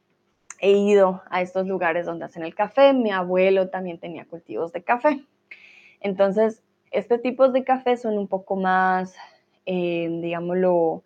[0.62, 2.94] he ido a estos lugares donde hacen el café.
[2.94, 5.26] Mi abuelo también tenía cultivos de café.
[6.00, 9.14] Entonces, este tipo de café son un poco más,
[9.66, 11.04] eh, digámoslo,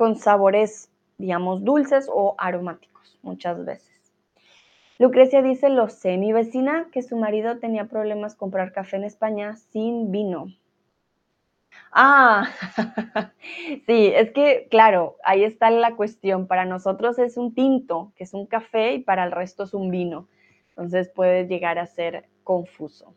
[0.00, 0.89] con sabores,
[1.20, 3.90] digamos, dulces o aromáticos muchas veces.
[4.98, 9.56] Lucrecia dice, lo sé, mi vecina que su marido tenía problemas comprar café en España
[9.56, 10.48] sin vino.
[11.92, 12.48] Ah,
[13.86, 16.46] sí, es que, claro, ahí está la cuestión.
[16.46, 19.90] Para nosotros es un tinto, que es un café, y para el resto es un
[19.90, 20.28] vino.
[20.70, 23.14] Entonces puede llegar a ser confuso.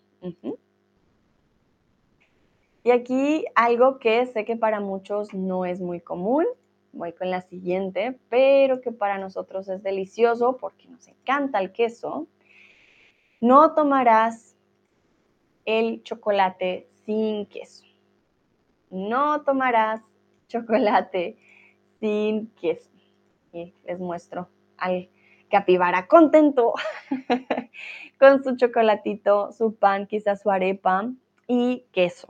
[2.83, 6.45] Y aquí algo que sé que para muchos no es muy común,
[6.93, 12.27] voy con la siguiente, pero que para nosotros es delicioso porque nos encanta el queso.
[13.41, 14.55] No tomarás
[15.65, 17.83] el chocolate sin queso.
[18.89, 20.01] No tomarás
[20.47, 21.37] chocolate
[21.99, 22.91] sin queso.
[23.51, 25.09] Y les muestro al
[25.49, 26.73] capibara contento
[28.19, 31.11] con su chocolatito, su pan, quizás su arepa
[31.47, 32.27] y queso.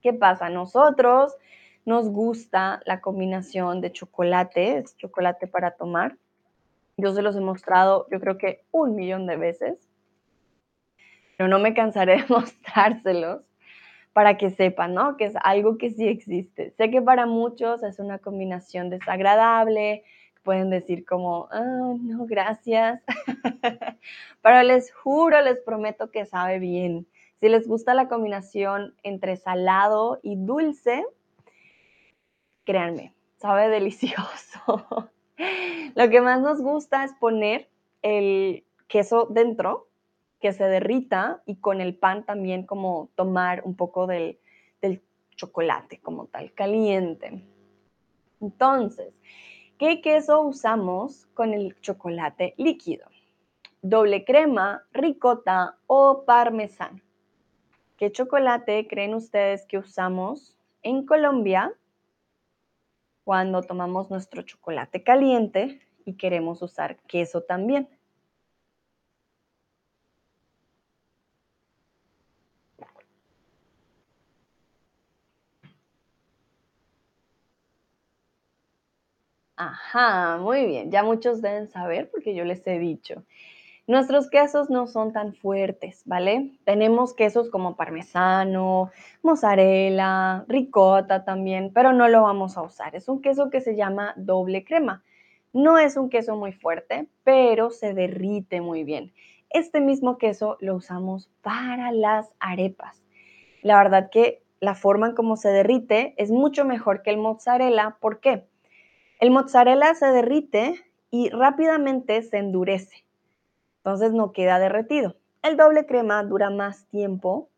[0.00, 0.48] ¿Qué pasa?
[0.48, 1.34] Nosotros
[1.84, 6.16] nos gusta la combinación de chocolate, es chocolate para tomar.
[6.96, 9.88] Yo se los he mostrado, yo creo que un millón de veces,
[11.36, 13.42] pero no me cansaré de mostrárselos
[14.12, 15.16] para que sepan, ¿no?
[15.16, 16.72] Que es algo que sí existe.
[16.76, 20.04] Sé que para muchos es una combinación desagradable,
[20.42, 23.02] pueden decir como, no, gracias,
[24.42, 27.06] pero les juro, les prometo que sabe bien.
[27.40, 31.04] Si les gusta la combinación entre salado y dulce,
[32.64, 34.86] créanme, sabe delicioso.
[35.94, 37.68] Lo que más nos gusta es poner
[38.02, 39.88] el queso dentro,
[40.40, 44.38] que se derrita y con el pan también como tomar un poco del,
[44.80, 45.02] del
[45.36, 47.44] chocolate como tal, caliente.
[48.40, 49.14] Entonces,
[49.78, 53.06] ¿qué queso usamos con el chocolate líquido?
[53.82, 57.00] Doble crema, ricota o parmesano.
[57.96, 61.72] ¿Qué chocolate creen ustedes que usamos en Colombia
[63.24, 67.88] cuando tomamos nuestro chocolate caliente y queremos usar queso también?
[79.56, 80.90] Ajá, muy bien.
[80.90, 83.24] Ya muchos deben saber porque yo les he dicho.
[83.92, 86.52] Nuestros quesos no son tan fuertes, ¿vale?
[86.64, 88.90] Tenemos quesos como parmesano,
[89.20, 92.96] mozzarella, ricota también, pero no lo vamos a usar.
[92.96, 95.04] Es un queso que se llama doble crema.
[95.52, 99.12] No es un queso muy fuerte, pero se derrite muy bien.
[99.50, 103.04] Este mismo queso lo usamos para las arepas.
[103.60, 107.98] La verdad que la forma en cómo se derrite es mucho mejor que el mozzarella.
[108.00, 108.46] ¿Por qué?
[109.20, 113.04] El mozzarella se derrite y rápidamente se endurece
[113.84, 115.16] entonces no queda derretido.
[115.42, 117.48] El doble crema dura más tiempo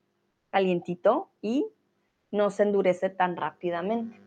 [0.51, 1.66] calientito y
[2.31, 4.18] no se endurece tan rápidamente.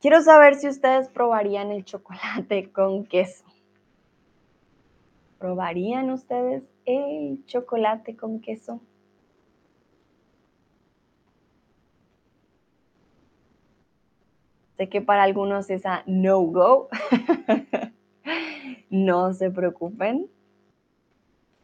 [0.00, 3.44] Quiero saber si ustedes probarían el chocolate con queso.
[5.38, 8.80] ¿Probarían ustedes el chocolate con queso?
[14.76, 16.88] Sé que para algunos es a no-go.
[18.90, 20.28] no se preocupen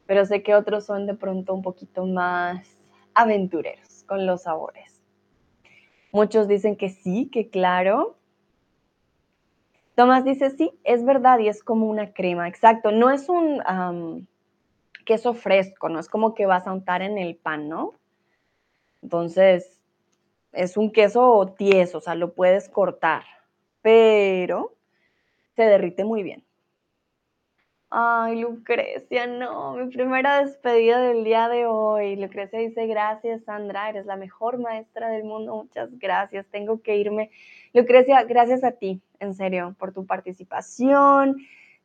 [0.07, 2.77] pero sé que otros son de pronto un poquito más
[3.15, 5.01] aventureros con los sabores.
[6.13, 8.17] Muchos dicen que sí, que claro.
[9.95, 12.91] Tomás dice, sí, es verdad y es como una crema, exacto.
[12.91, 14.29] No es un
[15.05, 17.95] queso fresco, no es como que vas a untar en el pan, ¿no?
[19.03, 19.81] Entonces,
[20.53, 23.25] es un queso tieso, o sea, lo puedes cortar,
[23.83, 24.75] pero
[25.57, 26.45] se derrite muy bien.
[27.97, 32.17] Ay, Lucrecia, no, mi primera despedida del día de hoy.
[32.17, 37.31] Lucrecia dice, gracias Sandra, eres la mejor maestra del mundo, muchas gracias, tengo que irme.
[37.73, 41.37] Lucrecia, gracias a ti, en serio, por tu participación,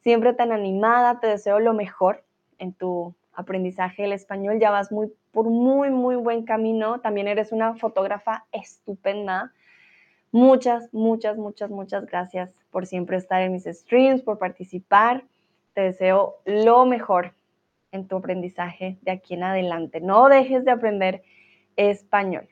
[0.01, 2.23] siempre tan animada, te deseo lo mejor
[2.57, 7.51] en tu aprendizaje del español, ya vas muy, por muy, muy buen camino, también eres
[7.51, 9.53] una fotógrafa estupenda.
[10.31, 15.23] Muchas, muchas, muchas, muchas gracias por siempre estar en mis streams, por participar
[15.79, 17.33] te deseo lo mejor
[17.93, 20.01] en tu aprendizaje de aquí en adelante.
[20.01, 21.23] No dejes de aprender
[21.77, 22.49] español.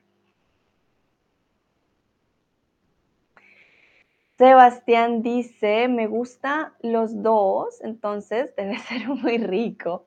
[4.38, 10.06] Sebastián dice, me gusta los dos, entonces debe ser muy rico.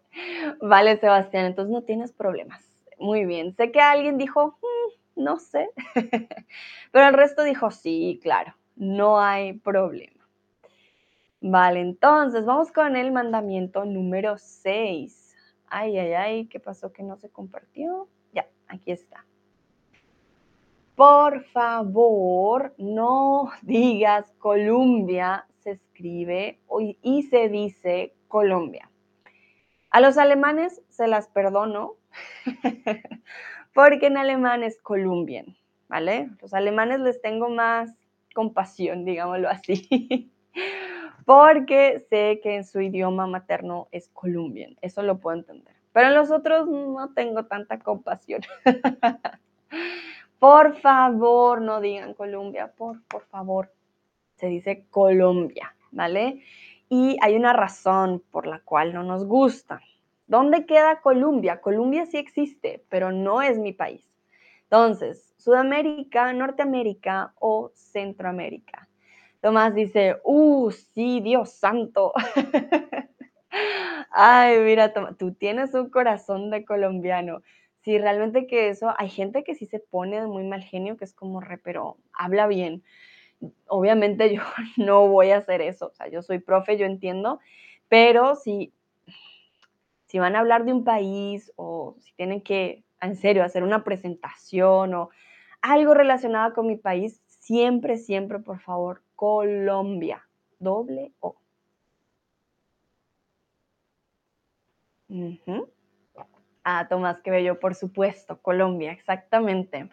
[0.60, 2.66] Vale, Sebastián, entonces no tienes problemas.
[2.98, 3.56] Muy bien.
[3.56, 5.70] Sé que alguien dijo, mm, no sé,
[6.92, 10.21] pero el resto dijo, sí, claro, no hay problema.
[11.44, 15.36] Vale, entonces vamos con el mandamiento número 6.
[15.68, 18.08] Ay, ay, ay, ¿qué pasó que no se compartió?
[18.32, 19.26] Ya, aquí está.
[20.96, 26.60] Por favor, no digas Colombia, se escribe
[27.02, 28.92] y se dice Colombia.
[29.90, 31.96] A los alemanes se las perdono
[33.74, 35.58] porque en alemán es Columbien,
[35.90, 36.30] ¿vale?
[36.40, 37.90] Los alemanes les tengo más
[38.36, 40.32] compasión, digámoslo así.
[41.26, 45.74] porque sé que en su idioma materno es colombiano, eso lo puedo entender.
[45.94, 48.42] Pero en los otros no tengo tanta compasión.
[50.40, 53.72] por favor, no digan Colombia, por, por favor.
[54.36, 56.44] Se dice Colombia, ¿vale?
[56.90, 59.82] Y hay una razón por la cual no nos gusta.
[60.28, 61.62] ¿Dónde queda Colombia?
[61.62, 64.06] Colombia sí existe, pero no es mi país.
[64.64, 68.88] Entonces, Sudamérica, Norteamérica o Centroamérica.
[69.42, 72.14] Tomás dice, uh, sí, Dios santo.
[74.12, 77.42] Ay, mira, tú tienes un corazón de colombiano.
[77.84, 81.06] Sí, realmente que eso, hay gente que sí se pone de muy mal genio, que
[81.06, 82.84] es como re, pero habla bien.
[83.68, 84.44] Obviamente yo
[84.78, 87.40] no voy a hacer eso, o sea, yo soy profe, yo entiendo,
[87.90, 88.74] pero si,
[90.08, 93.84] si van a hablar de un país o si tienen que, en serio, hacer una
[93.84, 95.10] presentación o
[95.62, 100.28] algo relacionado con mi país, siempre, siempre, por favor, Colombia.
[100.58, 101.36] Doble O.
[106.64, 108.42] Ah, Tomás, qué bello, por supuesto.
[108.42, 109.88] Colombia, exactamente.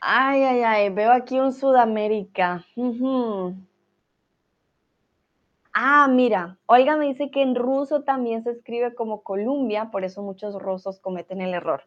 [0.00, 2.64] Ay, ay, ay, veo aquí un Sudamérica.
[5.74, 10.22] Ah, mira, Olga me dice que en ruso también se escribe como Colombia, por eso
[10.22, 11.82] muchos rusos cometen el error.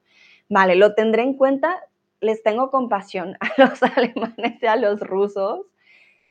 [0.47, 1.75] Vale, lo tendré en cuenta.
[2.19, 5.65] Les tengo compasión a los alemanes y a los rusos.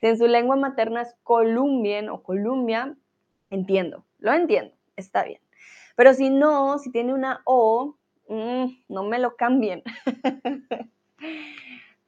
[0.00, 2.94] Si en su lengua materna es Columbien o Columbia,
[3.50, 5.40] entiendo, lo entiendo, está bien.
[5.96, 7.96] Pero si no, si tiene una O,
[8.28, 9.82] mm, no me lo cambien.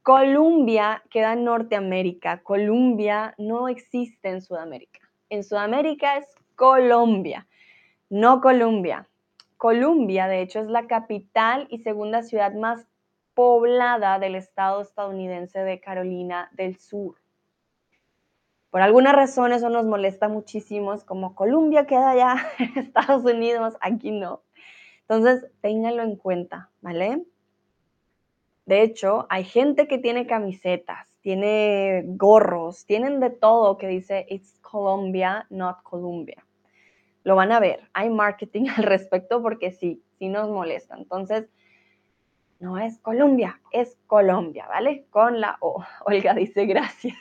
[0.03, 4.99] Colombia queda en Norteamérica, Colombia no existe en Sudamérica.
[5.29, 6.25] En Sudamérica es
[6.55, 7.47] Colombia,
[8.09, 9.07] no Colombia.
[9.57, 12.87] Colombia, de hecho, es la capital y segunda ciudad más
[13.33, 17.18] poblada del estado estadounidense de Carolina del Sur.
[18.69, 23.75] Por alguna razón eso nos molesta muchísimo, es como Colombia queda allá en Estados Unidos,
[23.81, 24.43] aquí no.
[25.01, 27.23] Entonces, ténganlo en cuenta, ¿vale?
[28.67, 34.59] De hecho, hay gente que tiene camisetas, tiene gorros, tienen de todo que dice It's
[34.59, 36.45] Colombia, not Colombia.
[37.23, 40.95] Lo van a ver, hay marketing al respecto porque sí, sí nos molesta.
[40.95, 41.49] Entonces,
[42.59, 45.07] no es Colombia, es Colombia, ¿vale?
[45.09, 45.83] Con la O.
[46.05, 47.17] Olga dice gracias.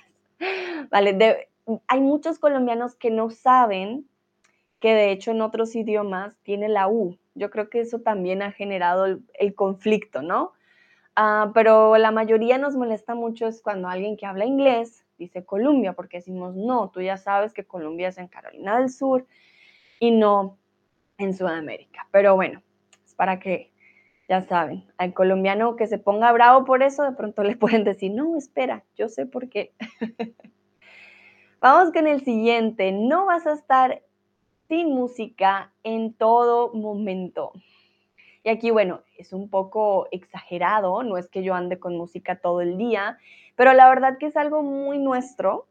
[0.91, 1.49] Vale,
[1.87, 4.09] hay muchos colombianos que no saben
[4.81, 7.19] que de hecho en otros idiomas tiene la U.
[7.35, 10.53] Yo creo que eso también ha generado el conflicto, ¿no?
[11.17, 15.95] Ah, pero la mayoría nos molesta mucho es cuando alguien que habla inglés dice Colombia,
[15.95, 19.27] porque decimos, no, tú ya sabes que Colombia es en Carolina del Sur
[19.99, 20.59] y no
[21.19, 22.07] en Sudamérica.
[22.13, 22.63] Pero bueno,
[23.05, 23.73] es para que
[24.29, 28.13] ya saben, al colombiano que se ponga bravo por eso, de pronto le pueden decir,
[28.13, 29.73] no, espera, yo sé por qué.
[31.61, 34.03] Vamos con el siguiente, no vas a estar
[34.69, 37.53] sin música en todo momento.
[38.45, 42.61] Y aquí, bueno, es un poco exagerado, no es que yo ande con música todo
[42.61, 43.19] el día,
[43.57, 45.67] pero la verdad que es algo muy nuestro,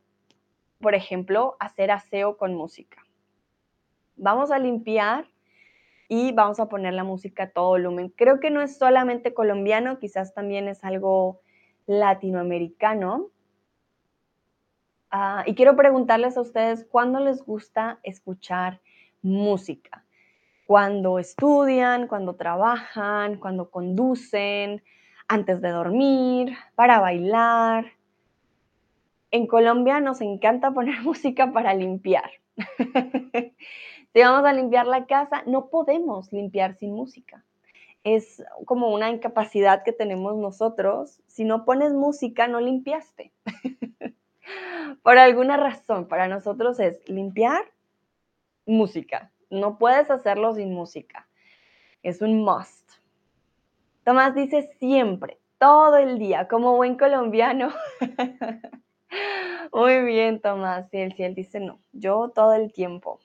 [0.81, 2.97] por ejemplo, hacer aseo con música.
[4.17, 5.25] Vamos a limpiar
[6.07, 8.09] y vamos a poner la música a todo volumen.
[8.09, 11.41] Creo que no es solamente colombiano, quizás también es algo
[11.85, 13.29] latinoamericano.
[15.11, 18.81] Ah, y quiero preguntarles a ustedes, ¿cuándo les gusta escuchar
[19.21, 20.03] música?
[20.67, 24.83] cuando estudian, cuando trabajan, cuando conducen,
[25.29, 27.93] antes de dormir, para bailar.
[29.31, 32.29] En Colombia nos encanta poner música para limpiar.
[34.17, 37.45] si vamos a limpiar la casa, no podemos limpiar sin música.
[38.03, 41.21] Es como una incapacidad que tenemos nosotros.
[41.27, 43.31] Si no pones música, no limpiaste.
[45.03, 47.61] Por alguna razón, para nosotros es limpiar,
[48.65, 49.31] música.
[49.51, 51.27] No puedes hacerlo sin música.
[52.01, 52.93] Es un must.
[54.03, 57.69] Tomás dice siempre, todo el día, como buen colombiano.
[59.71, 60.91] Muy bien, Tomás.
[60.91, 63.19] Y sí, él dice no, yo todo el tiempo.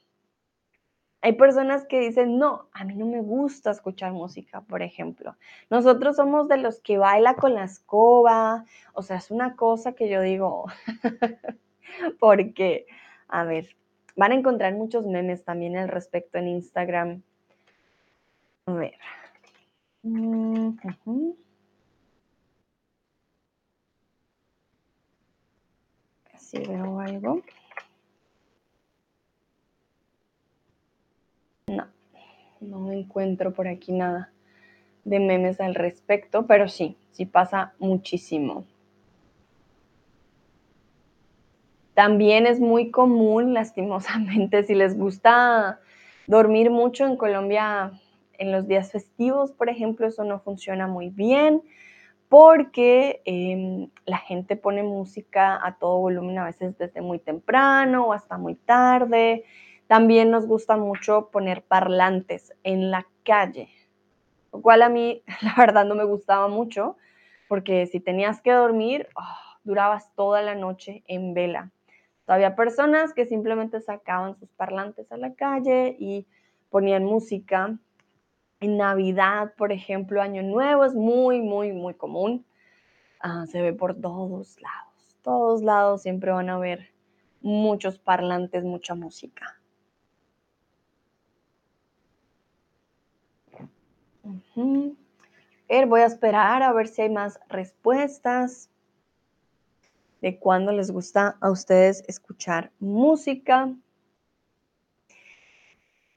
[1.22, 5.36] Hay personas que dicen, no, a mí no me gusta escuchar música, por ejemplo.
[5.70, 8.64] Nosotros somos de los que baila con la escoba.
[8.92, 10.66] O sea, es una cosa que yo digo,
[12.20, 12.86] porque,
[13.28, 13.76] a ver,
[14.14, 17.22] Van a encontrar muchos memes también al respecto en Instagram.
[18.66, 18.98] A ver.
[20.02, 20.76] Mm,
[26.36, 27.42] si veo algo.
[31.72, 31.86] No,
[32.60, 34.30] no encuentro por aquí nada
[35.04, 38.64] de memes al respecto, pero sí, sí pasa muchísimo.
[41.94, 45.80] También es muy común, lastimosamente, si les gusta
[46.26, 47.92] dormir mucho en Colombia
[48.38, 51.62] en los días festivos, por ejemplo, eso no funciona muy bien
[52.28, 58.12] porque em, la gente pone música a todo volumen a veces desde muy temprano o
[58.14, 59.44] hasta muy tarde.
[59.92, 63.68] También nos gusta mucho poner parlantes en la calle,
[64.50, 66.96] lo cual a mí la verdad no me gustaba mucho
[67.46, 71.72] porque si tenías que dormir, ah, durabas toda la noche en vela.
[72.26, 76.26] Había personas que simplemente sacaban sus parlantes a la calle y
[76.70, 77.78] ponían música.
[78.60, 82.46] En Navidad, por ejemplo, Año Nuevo es muy, muy, muy común.
[83.20, 85.18] Ah, se ve por todos lados.
[85.20, 86.94] Todos lados siempre van a ver
[87.42, 89.58] muchos parlantes, mucha música.
[95.92, 98.70] Voy a esperar a ver si hay más respuestas
[100.22, 103.70] de cuándo les gusta a ustedes escuchar música.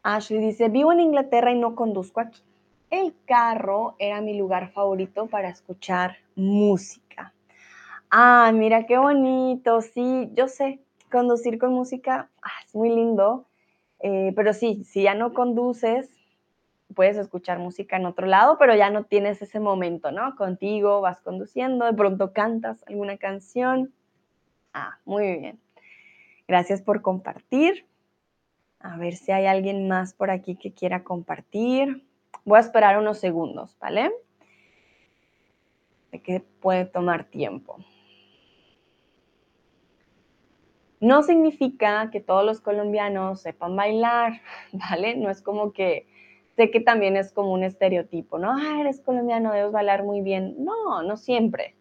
[0.04, 2.42] Ashley dice, vivo en Inglaterra y no conduzco aquí.
[2.90, 7.34] El carro era mi lugar favorito para escuchar música.
[8.10, 9.82] Ah, mira qué bonito.
[9.82, 10.80] Sí, yo sé,
[11.12, 13.46] conducir con música ah, es muy lindo.
[14.00, 16.15] Eh, pero sí, si ya no conduces,
[16.96, 20.36] puedes escuchar música en otro lado, pero ya no tienes ese momento, ¿no?
[20.36, 23.94] Contigo vas conduciendo, de pronto cantas alguna canción.
[24.74, 25.60] Ah, muy bien.
[26.48, 27.86] Gracias por compartir.
[28.80, 32.06] A ver si hay alguien más por aquí que quiera compartir.
[32.44, 34.12] Voy a esperar unos segundos, ¿vale?
[36.12, 37.78] De que puede tomar tiempo.
[41.00, 44.42] No significa que todos los colombianos sepan bailar,
[44.72, 45.16] ¿vale?
[45.16, 46.08] No es como que
[46.56, 48.52] sé que también es como un estereotipo, ¿no?
[48.52, 50.56] Ah, eres colombiano, debes bailar muy bien.
[50.60, 51.76] No, no siempre.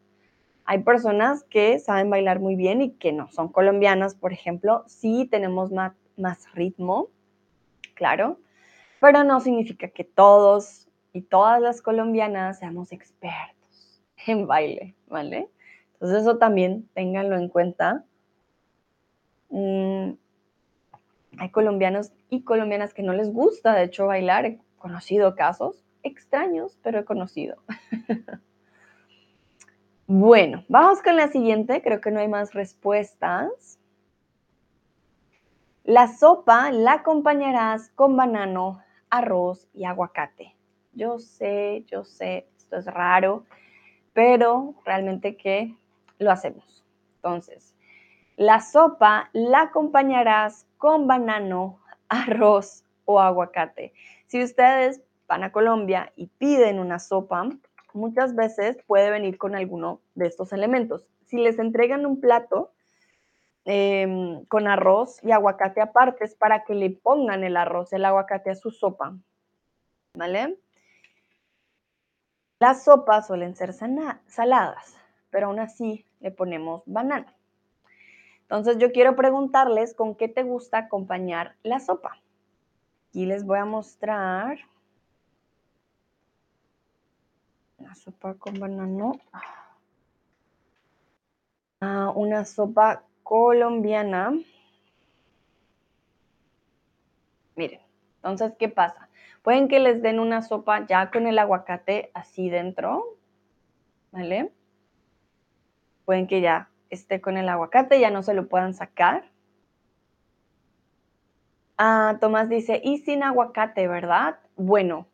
[0.64, 5.28] Hay personas que saben bailar muy bien y que no son colombianas, por ejemplo, sí
[5.30, 7.08] tenemos más, más ritmo,
[7.94, 8.38] claro,
[9.00, 15.48] pero no significa que todos y todas las colombianas seamos expertos en baile, ¿vale?
[15.94, 18.04] Entonces eso también ténganlo en cuenta.
[19.50, 20.12] Mm,
[21.38, 24.56] hay colombianos y colombianas que no les gusta, de hecho, bailar.
[24.84, 27.56] Conocido casos extraños, pero he conocido.
[30.06, 31.80] bueno, vamos con la siguiente.
[31.80, 33.78] Creo que no hay más respuestas.
[35.84, 40.54] La sopa la acompañarás con banano, arroz y aguacate.
[40.92, 43.46] Yo sé, yo sé, esto es raro,
[44.12, 45.74] pero realmente que
[46.18, 46.84] lo hacemos.
[47.16, 47.74] Entonces,
[48.36, 51.80] la sopa la acompañarás con banano,
[52.10, 53.94] arroz o aguacate.
[54.26, 57.48] Si ustedes van a Colombia y piden una sopa,
[57.92, 61.06] muchas veces puede venir con alguno de estos elementos.
[61.26, 62.72] Si les entregan un plato
[63.64, 68.04] em, con arroz y aguacate aparte, es para que le pongan el arroz y el
[68.04, 69.16] aguacate a su sopa.
[70.14, 70.58] ¿Vale?
[72.60, 74.96] Las sopas suelen ser saladas,
[75.30, 77.26] pero aún así le ponemos banano.
[78.42, 82.18] Entonces yo quiero preguntarles con qué te gusta acompañar la sopa.
[83.14, 84.58] Aquí les voy a mostrar
[87.78, 89.12] la sopa con banano.
[91.80, 94.32] Ah, una sopa colombiana.
[97.54, 97.80] Miren,
[98.16, 99.08] entonces, ¿qué pasa?
[99.44, 103.16] Pueden que les den una sopa ya con el aguacate así dentro,
[104.10, 104.50] ¿vale?
[106.04, 109.33] Pueden que ya esté con el aguacate, ya no se lo puedan sacar.
[111.76, 114.38] Ah, Tomás dice, y sin aguacate, ¿verdad?
[114.56, 115.06] Bueno,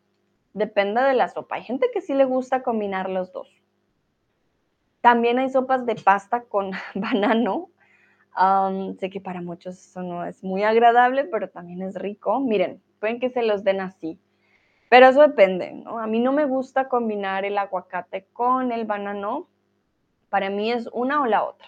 [0.53, 1.55] depende de la sopa.
[1.55, 3.49] Hay gente que sí le gusta combinar los dos.
[5.01, 7.69] También hay sopas de pasta con banano.
[8.99, 12.39] sé que para muchos eso no es muy agradable, pero también es rico.
[12.39, 14.19] Miren, pueden que se los den así.
[14.89, 15.99] Pero eso depende, ¿no?
[15.99, 19.47] A mí no me gusta combinar el aguacate con el banano
[20.31, 21.67] para mí es una o la otra.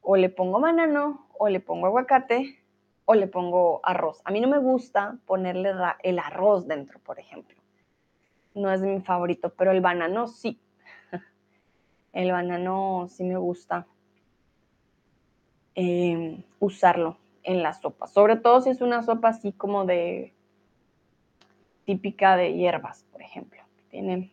[0.00, 2.58] O le pongo banano, o le pongo aguacate,
[3.06, 4.20] o le pongo arroz.
[4.24, 7.56] A mí no me gusta ponerle el arroz dentro, por ejemplo.
[8.54, 10.60] No es mi favorito, pero el banano sí.
[12.12, 13.86] El banano sí me gusta
[15.74, 18.06] em, usarlo en la sopa.
[18.06, 20.32] Sobre todo si es una sopa así como de
[21.84, 23.60] típica de hierbas, por ejemplo.
[23.90, 24.32] Tiene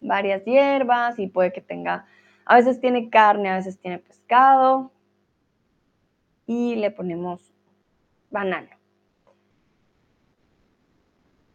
[0.00, 2.06] varias hierbas y puede que tenga,
[2.46, 4.90] a veces tiene carne, a veces tiene pescado
[6.46, 7.52] y le ponemos
[8.30, 8.70] banano.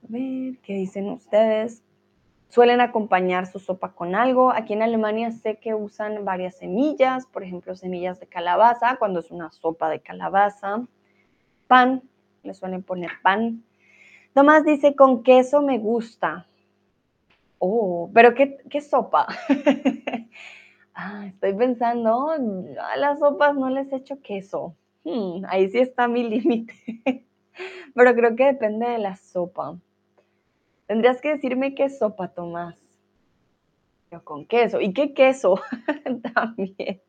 [0.04, 1.84] A ver, ¿qué dicen ustedes?
[2.50, 4.52] Suelen acompañar su sopa con algo.
[4.52, 9.30] Aquí en Alemania sé que usan varias semillas, por ejemplo, semillas de calabaza, cuando es
[9.30, 10.88] una sopa de calabaza.
[11.68, 12.02] Pan,
[12.42, 13.64] le suelen poner pan.
[14.34, 16.48] Tomás dice, con queso me gusta.
[17.60, 19.28] Oh, pero ¿qué, sopa?
[20.96, 24.76] ah, estoy pensando, a las sopas no les echo queso.
[25.04, 27.26] Hmm, ahí sí está mi límite.
[27.94, 29.78] pero creo que depende de la sopa.
[30.88, 32.34] Tendrías que decirme qué sopa.
[34.10, 34.82] Pero con queso.
[34.82, 35.62] ¿Y qué queso?
[36.34, 37.02] También.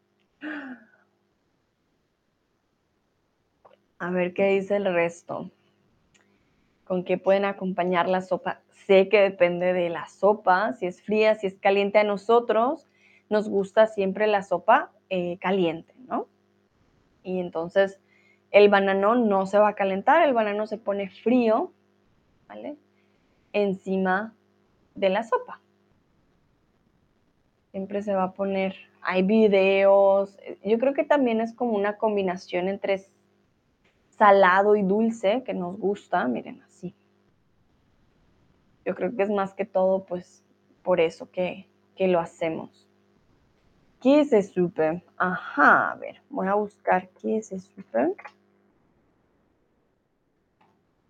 [3.98, 5.50] A ver qué dice el resto.
[6.84, 8.60] ¿Con qué pueden acompañar la sopa?
[8.86, 11.98] Sé que depende de la sopa, si es fría, si es caliente.
[11.98, 12.88] A nosotros
[13.28, 16.28] nos gusta siempre la sopa eh, caliente, ¿no?
[17.22, 18.00] Y entonces
[18.50, 21.72] el banano no se va a calentar, el banano se pone frío,
[22.48, 22.76] ¿vale?
[23.52, 24.34] Encima
[24.94, 25.60] de la sopa.
[27.70, 32.68] Siempre se va a poner, hay videos, yo creo que también es como una combinación
[32.68, 33.04] entre
[34.20, 36.94] salado y dulce que nos gusta, miren así.
[38.84, 40.44] Yo creo que es más que todo, pues,
[40.82, 42.89] por eso que, lo hacemos.
[44.00, 45.02] ¿Qué se?
[45.16, 47.58] Ajá, a ver, voy a buscar qué se.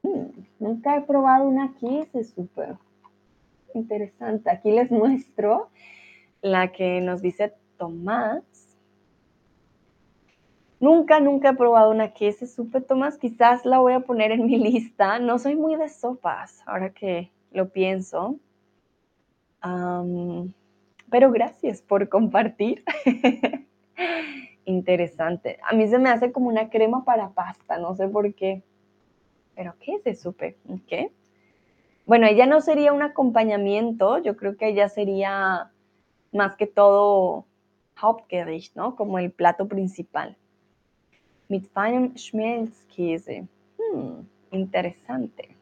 [0.03, 1.73] Hmm, nunca he probado una
[2.13, 2.77] se supe.
[3.75, 4.51] Interesante.
[4.51, 5.69] Aquí les muestro
[6.43, 8.43] la que nos dice Tomás.
[10.81, 13.19] Nunca, nunca he probado una se supe, Tomás.
[13.19, 15.19] Quizás la voy a poner en mi lista.
[15.19, 18.39] No soy muy de sopas, ahora que, lo pienso.
[21.11, 22.85] Pero gracias por compartir.
[24.65, 25.59] Interesante.
[25.69, 28.63] A mí se me hace como una crema para pasta, no sé por qué.
[29.55, 30.57] Pero ¿qué se supe?
[30.87, 31.13] ¿Qué?
[32.07, 35.71] Bueno, ella no sería un acompañamiento, yo creo que ella sería
[36.33, 37.47] más que todo
[37.97, 38.97] Hauptgericht, ¿no?
[38.97, 40.37] Como el plato principal.
[41.49, 43.47] Mit feinem Schmelzkäse.
[43.77, 45.57] Hmm, interesante.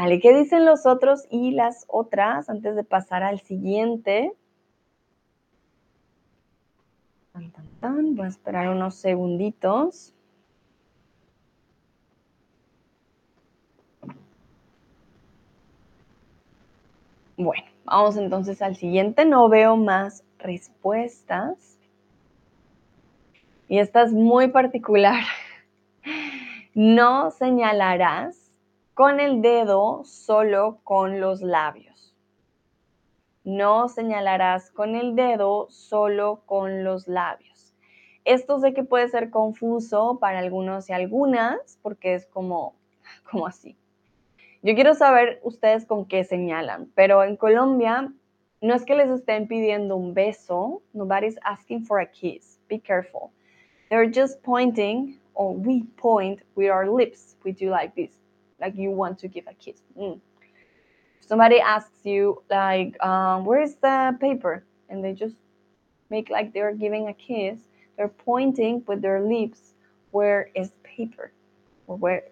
[0.00, 4.32] Vale, ¿qué dicen los otros y las otras antes de pasar al siguiente?
[7.82, 10.14] Voy a esperar unos segunditos.
[17.36, 19.26] Bueno, vamos entonces al siguiente.
[19.26, 21.78] No veo más respuestas.
[23.68, 25.22] Y esta es muy particular.
[26.72, 28.39] No señalarás
[29.00, 32.14] con el dedo solo con los labios.
[33.44, 37.74] No señalarás con el dedo solo con los labios.
[38.26, 42.74] Esto sé que puede ser confuso para algunos y algunas porque es como,
[43.30, 43.74] como así.
[44.60, 48.12] Yo quiero saber ustedes con qué señalan, pero en Colombia
[48.60, 50.82] no es que les estén pidiendo un beso.
[50.92, 52.60] Nobody's asking for a kiss.
[52.68, 53.30] Be careful.
[53.88, 57.38] They're just pointing, or we point with our lips.
[57.42, 58.19] We do like this,
[58.60, 59.80] like you want to give a kiss.
[59.98, 60.20] Mm.
[61.20, 64.64] Somebody asks you, like, um, where is the paper?
[64.88, 65.36] And they just
[66.10, 67.60] make like they're giving a kiss.
[67.96, 69.74] They're pointing with their lips
[70.10, 71.32] where is paper,
[71.86, 72.22] or where,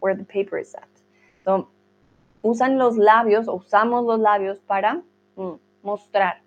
[0.00, 0.88] where the paper is at.
[1.44, 1.68] So
[2.42, 5.02] usan los labios, o usamos los labios para
[5.36, 6.40] mm, mostrar.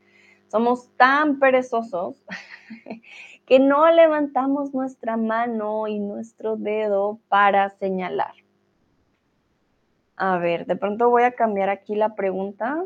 [0.51, 2.15] Somos tan perezosos
[3.45, 8.33] que no levantamos nuestra mano y nuestro dedo para señalar.
[10.19, 12.83] A ver, de pronto voy a cambiar aquí la pregunta.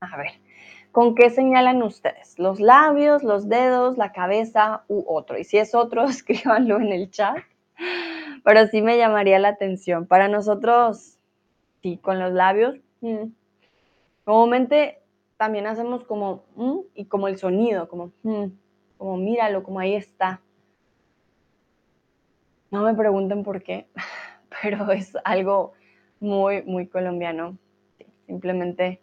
[0.00, 0.32] A ver,
[0.94, 2.38] ¿con qué señalan ustedes?
[2.38, 5.36] ¿Los labios, los dedos, la cabeza u otro?
[5.36, 7.36] Y si es otro, escríbanlo en el chat.
[8.44, 10.06] Pero sí me llamaría la atención.
[10.06, 11.18] Para nosotros,
[11.82, 12.76] sí, con los labios.
[13.00, 13.32] Mm.
[15.36, 18.44] También hacemos como mm, y como el sonido, como mm,
[18.96, 20.40] como míralo, como ahí está.
[22.70, 23.88] No me pregunten por qué,
[24.62, 25.72] pero es algo
[26.20, 27.58] muy, muy colombiano.
[28.26, 29.00] simplemente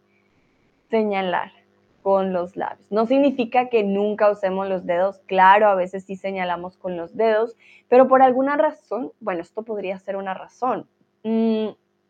[0.89, 1.60] señalar
[2.01, 2.91] con los labios.
[2.91, 7.55] No significa que nunca usemos los dedos, claro, a veces sí señalamos con los dedos,
[7.89, 10.87] pero por alguna razón, bueno, esto podría ser una razón.
[11.23, 11.69] Mm,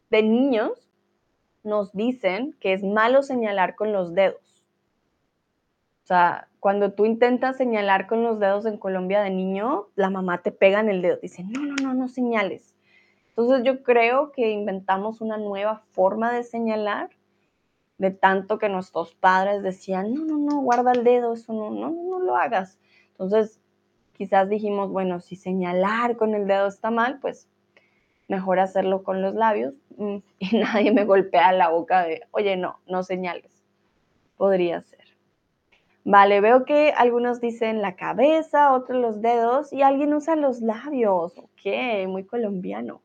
[0.10, 0.90] de niños
[1.64, 4.64] nos dicen que es malo señalar con los dedos.
[6.04, 10.42] O sea, cuando tú intentas señalar con los dedos en Colombia de niño, la mamá
[10.42, 12.76] te pega en el dedo, dice, no, no, no, no señales.
[13.30, 17.10] Entonces yo creo que inventamos una nueva forma de señalar
[18.02, 21.92] de tanto que nuestros padres decían, no, no, no, guarda el dedo, eso no, no,
[21.92, 22.80] no lo hagas.
[23.12, 23.62] Entonces,
[24.14, 27.48] quizás dijimos, bueno, si señalar con el dedo está mal, pues
[28.28, 32.80] mejor hacerlo con los labios mm, y nadie me golpea la boca de, oye, no,
[32.88, 33.64] no señales.
[34.36, 35.06] Podría ser.
[36.04, 41.38] Vale, veo que algunos dicen la cabeza, otros los dedos y alguien usa los labios.
[41.38, 43.04] Ok, muy colombiano.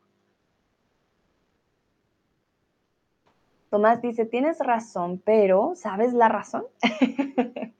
[3.69, 6.65] Tomás dice, tienes razón, pero ¿sabes la razón?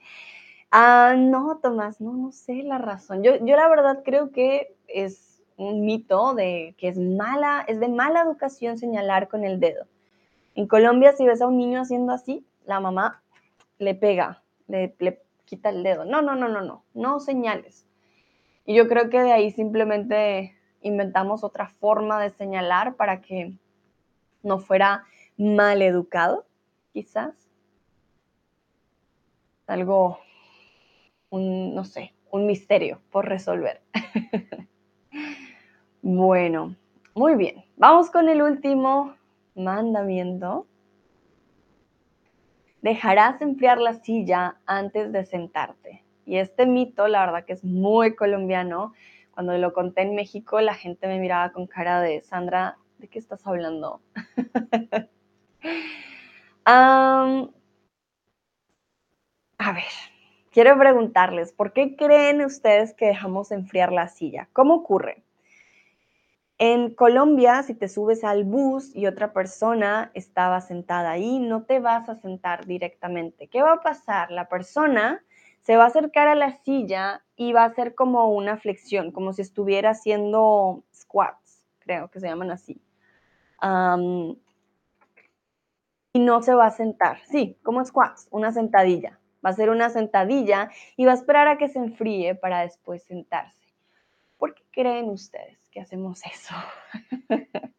[0.71, 3.23] ah, no, Tomás, no, no sé la razón.
[3.23, 7.89] Yo, yo la verdad creo que es un mito de que es mala, es de
[7.89, 9.85] mala educación señalar con el dedo.
[10.55, 13.21] En Colombia, si ves a un niño haciendo así, la mamá
[13.79, 16.03] le pega, le, le quita el dedo.
[16.03, 17.85] No, no, no, no, no, no señales.
[18.65, 23.53] Y yo creo que de ahí simplemente inventamos otra forma de señalar para que
[24.43, 25.05] no fuera
[25.38, 26.45] mal educado,
[26.93, 27.33] quizás.
[29.67, 30.19] Algo,
[31.29, 33.81] un, no sé, un misterio por resolver.
[36.01, 36.75] bueno,
[37.13, 37.63] muy bien.
[37.75, 39.15] Vamos con el último
[39.55, 40.65] mandamiento.
[42.81, 46.03] Dejarás enfriar la silla antes de sentarte.
[46.25, 48.93] Y este mito, la verdad que es muy colombiano.
[49.31, 53.19] Cuando lo conté en México, la gente me miraba con cara de, Sandra, ¿de qué
[53.19, 54.01] estás hablando?
[56.66, 57.47] a
[59.74, 59.84] ver,
[60.51, 64.49] quiero preguntarles, ¿por qué creen ustedes que dejamos enfriar la silla?
[64.53, 65.24] ¿Cómo ocurre?
[66.60, 71.80] En Colombia, si te subes al bus y otra persona estaba sentada ahí, no te
[71.80, 73.47] vas a sentar directamente.
[73.47, 74.32] ¿Qué va a pasar?
[74.32, 75.24] La persona
[75.62, 79.34] se va a acercar a la silla y va a hacer como una flexión, como
[79.34, 82.82] si estuviera haciendo squats, creo que se llaman así.
[86.14, 87.20] Y no se va a sentar.
[87.26, 89.20] Sí, como squats, una sentadilla.
[89.45, 93.03] Va a ser una sentadilla y va a esperar a que se enfríe para después
[93.03, 93.68] sentarse.
[94.38, 96.55] ¿Por qué creen ustedes que hacemos eso?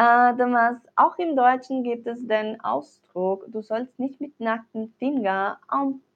[0.00, 5.58] Además, auch im Deutschen gibt es den Ausdruck, du sollst nicht mit nackten Finger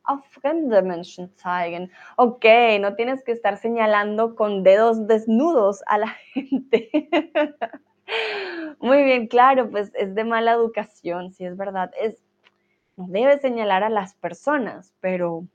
[0.04, 1.90] auf fremde Menschen zeigen.
[2.16, 2.44] Ok,
[2.80, 6.90] no tienes que estar señalando con dedos desnudos a la gente.
[8.80, 11.90] Muy bien, claro, pues es de mala educación, sí es verdad.
[12.00, 12.22] Es,
[12.96, 15.46] no debe señalar a las personas, pero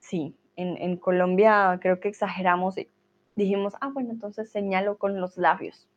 [0.00, 2.88] sí, en, en Colombia creo que exageramos y
[3.36, 5.88] dijimos, ah, bueno, entonces señalo con los labios.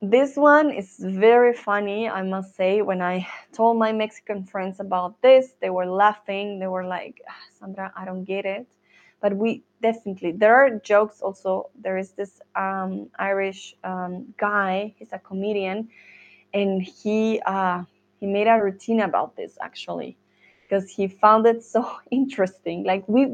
[0.00, 2.82] This one is very funny, I must say.
[2.82, 6.58] When I told my Mexican friends about this, they were laughing.
[6.58, 8.66] They were like, ah, Sandra, I don't get it.
[9.20, 11.70] But we definitely, there are jokes also.
[11.80, 15.88] There is this um, Irish um, guy, he's a comedian,
[16.52, 17.82] and he, uh,
[18.20, 20.16] he made a routine about this actually
[20.62, 22.84] because he found it so interesting.
[22.84, 23.26] Like we,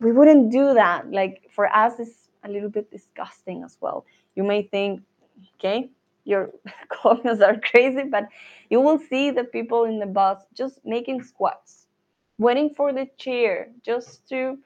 [0.00, 1.10] we wouldn't do that.
[1.10, 4.04] Like for us, it's a little bit disgusting as well.
[4.36, 5.02] You may think,
[5.58, 5.90] okay
[6.24, 6.50] your
[6.90, 8.28] Colombians are crazy but
[8.70, 11.83] you will see the people in the bus just making squats
[12.38, 14.58] waiting for the chair just to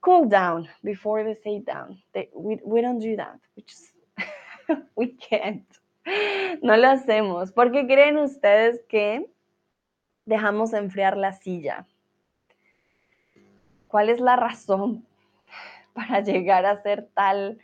[0.00, 1.98] cool down before they sit down.
[2.34, 3.38] We, we don't do that.
[3.56, 3.92] We just
[4.96, 5.64] we can't.
[6.62, 7.52] No lo hacemos.
[7.52, 9.26] ¿por qué creen ustedes que
[10.24, 11.86] dejamos enfriar la silla
[13.88, 15.06] ¿cuál es la razón
[15.94, 17.58] para llegar a ser tal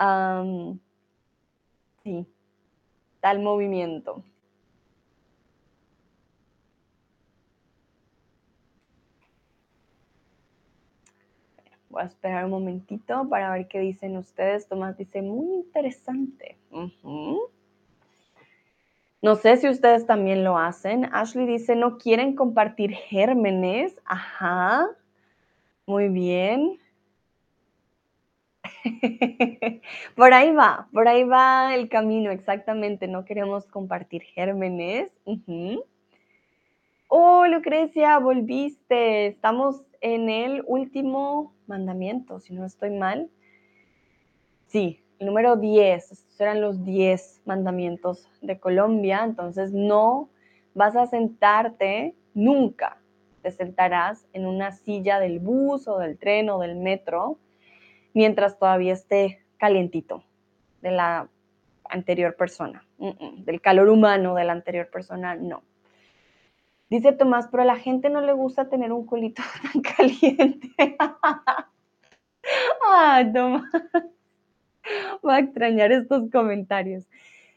[0.00, 0.78] um,
[2.04, 2.26] Sí,
[3.20, 4.22] tal movimiento.
[11.94, 14.66] Voy a esperar un momentito para ver qué dicen ustedes.
[14.66, 16.58] Tomás dice, muy interesante.
[19.22, 21.04] No sé si ustedes también lo hacen.
[21.12, 23.94] Ashley dice, no quieren compartir gérmenes.
[24.06, 24.88] Ajá.
[25.86, 26.80] Muy bien.
[30.16, 33.06] por ahí va, por ahí va el camino, exactamente.
[33.06, 35.12] No queremos compartir gérmenes.
[37.06, 39.28] Oh, Lucrecia, volviste.
[39.28, 43.30] Estamos en el último mandamiento, si no estoy mal.
[44.66, 46.12] Sí, el número 10.
[46.12, 49.22] Estos eran los 10 mandamientos de Colombia.
[49.24, 50.28] Entonces, no
[50.74, 52.98] vas a sentarte nunca.
[53.42, 57.38] Te sentarás en una silla del bus o del tren o del metro
[58.14, 60.24] mientras todavía esté calientito
[60.80, 61.28] de la
[61.88, 65.62] anterior persona, del calor humano de la anterior persona, no.
[66.90, 70.96] Dice Tomás, pero a la gente no le gusta tener un culito tan caliente.
[72.86, 73.64] Ay, Tomás.
[75.26, 77.06] Va a extrañar estos comentarios.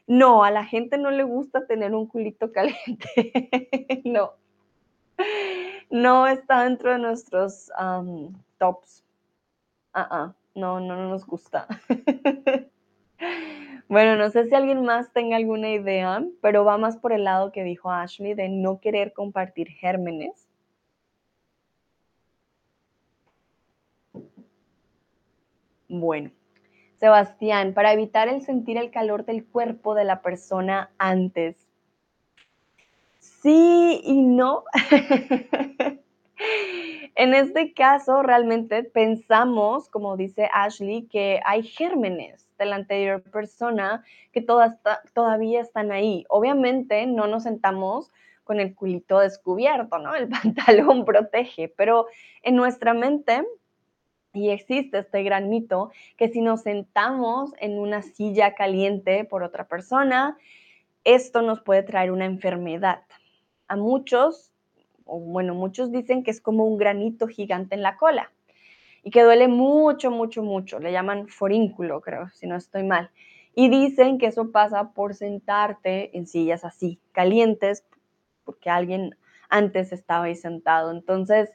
[0.06, 3.40] No, a la gente no le gusta tener un culito caliente.
[4.04, 4.32] no.
[5.90, 7.70] No está dentro de nuestros
[8.58, 9.04] tops.
[9.94, 11.68] Uh no, no, nos gusta.
[13.88, 17.52] bueno, no sé si alguien más tenga alguna idea, pero va más por el lado
[17.52, 20.46] que dijo Ashley de no querer compartir gérmenes.
[25.88, 26.30] Bueno,
[26.96, 31.56] Sebastián, para evitar el sentir el calor del cuerpo de la persona antes.
[33.20, 34.64] Sí y no.
[37.14, 44.04] En este caso, realmente pensamos, como dice Ashley, que hay gérmenes de la anterior persona
[44.32, 46.24] que todavía están ahí.
[46.28, 48.10] Obviamente no nos sentamos
[48.44, 50.14] con el culito descubierto, ¿no?
[50.14, 52.06] El pantalón protege, pero
[52.42, 53.44] en nuestra mente,
[54.32, 59.66] y existe este gran mito, que si nos sentamos en una silla caliente por otra
[59.68, 60.36] persona,
[61.04, 63.02] esto nos puede traer una enfermedad.
[63.68, 64.52] A muchos
[65.08, 68.30] bueno, muchos dicen que es como un granito gigante en la cola
[69.08, 70.78] y que duele mucho, mucho, mucho.
[70.78, 73.10] Le llaman forínculo, creo, si no estoy mal.
[73.54, 77.86] Y dicen que eso pasa por sentarte en sillas así, calientes,
[78.44, 79.16] porque alguien
[79.48, 80.90] antes estaba ahí sentado.
[80.90, 81.48] Entonces,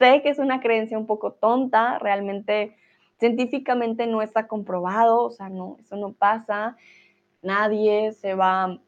[0.00, 2.74] sé que es una creencia un poco tonta, realmente
[3.20, 6.76] científicamente no está comprobado, o sea, no, eso no pasa.
[7.40, 8.80] Nadie se va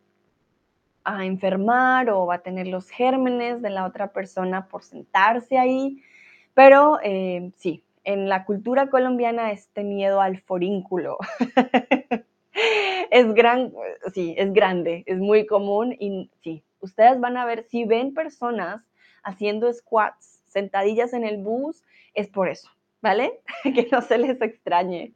[1.05, 6.03] a enfermar o va a tener los gérmenes de la otra persona por sentarse ahí.
[6.61, 11.17] Pero eh, sí, en la cultura colombiana este miedo al forínculo
[13.11, 13.73] es gran,
[14.13, 18.83] sí, es grande, es muy común y sí, ustedes van a ver, si ven personas
[19.23, 21.83] haciendo squats, sentadillas en el bus,
[22.13, 22.69] es por eso,
[23.01, 23.41] ¿vale?
[23.65, 25.15] que no se les extrañe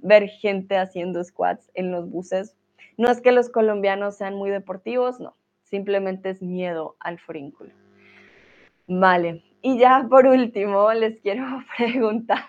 [0.00, 2.56] ver gente haciendo squats en los buses.
[2.96, 7.72] No es que los colombianos sean muy deportivos, no, simplemente es miedo al frínculo.
[8.88, 11.44] Vale, y ya por último les quiero
[11.76, 12.44] preguntar,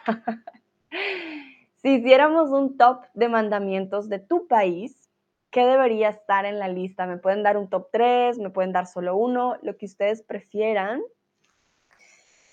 [1.82, 5.09] si hiciéramos un top de mandamientos de tu país,
[5.51, 7.05] ¿qué debería estar en la lista?
[7.05, 11.01] Me pueden dar un top 3, me pueden dar solo uno, lo que ustedes prefieran.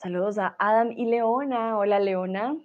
[0.02, 1.76] Saludos a Adam y Leona.
[1.78, 2.56] Hola Leona.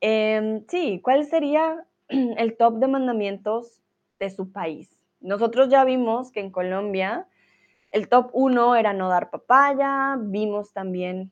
[0.00, 3.80] Em, sí, ¿cuál sería el top de mandamientos
[4.18, 4.96] de su país?
[5.20, 7.26] Nosotros ya vimos que en Colombia
[7.94, 11.30] el top 1 era no dar papaya, vimos también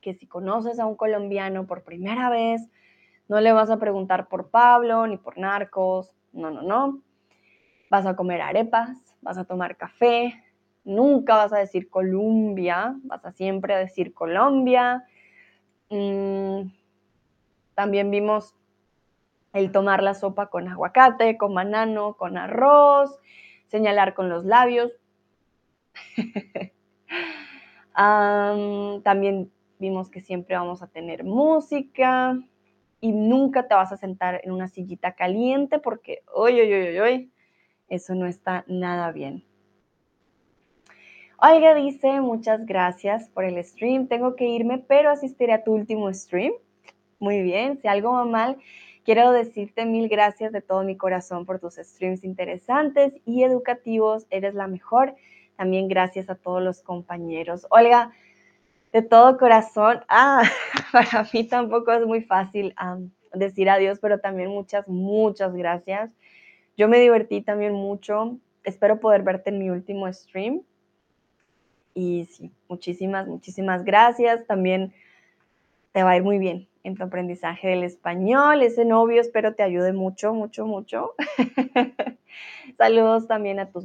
[0.00, 2.70] que si conoces a un colombiano por primera vez,
[3.26, 7.02] no le vas a preguntar por Pablo ni por narcos, no, no, no.
[7.90, 10.40] Vas a comer arepas, vas a tomar café,
[10.84, 15.04] nunca vas a decir Colombia, vas a siempre decir Colombia.
[15.90, 16.70] Mm,
[17.74, 18.54] también vimos
[19.54, 23.18] el tomar la sopa con aguacate, con banano, con arroz,
[23.66, 24.92] señalar con los labios.
[29.02, 32.38] también vimos que siempre vamos a tener música
[33.00, 37.32] y nunca te vas a sentar en una sillita caliente porque, hoy, hoy, hoy, hoy,
[37.88, 39.44] eso no está nada bien.
[41.44, 44.06] Olga dice, muchas gracias por el stream.
[44.06, 46.52] Tengo que irme, pero asistiré a tu último stream.
[47.18, 48.58] Muy bien, si algo va mal,
[49.04, 54.28] quiero decirte mil gracias de todo mi corazón por tus streams interesantes y educativos.
[54.30, 55.16] Eres la mejor.
[55.56, 57.66] También gracias a todos los compañeros.
[57.70, 58.12] Olga,
[58.92, 60.42] de todo corazón, ah,
[60.92, 62.74] para mí tampoco es muy fácil
[63.32, 66.10] decir adiós, pero también muchas, muchas gracias.
[66.76, 68.38] Yo me divertí también mucho.
[68.64, 70.62] Espero poder verte en mi último stream.
[71.94, 74.46] Y sí, muchísimas, muchísimas gracias.
[74.46, 74.92] También
[75.92, 78.62] te va a ir muy bien en tu aprendizaje del español.
[78.62, 81.14] Ese novio espero te ayude mucho, mucho, mucho.
[82.78, 83.84] saludos también a tus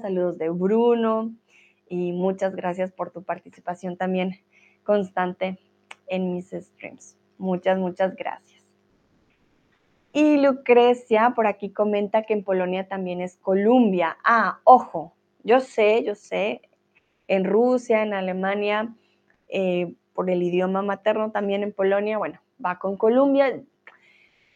[0.00, 1.34] saludos de Bruno
[1.90, 4.36] y muchas gracias por tu participación también
[4.82, 5.58] constante
[6.06, 7.18] en mis streams.
[7.36, 8.64] Muchas, muchas gracias.
[10.12, 14.16] Y Lucrecia por aquí comenta que en Polonia también es Colombia.
[14.24, 15.12] Ah, ojo,
[15.44, 16.62] yo sé, yo sé,
[17.28, 18.94] en Rusia, en Alemania,
[19.48, 23.60] eh, por el idioma materno también en Polonia, bueno, va con Colombia.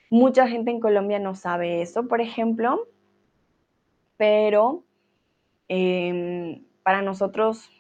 [0.09, 2.87] Mucha gente en Colombia no sabe eso, por ejemplo,
[4.21, 4.85] pero
[5.69, 7.71] em, para nosotros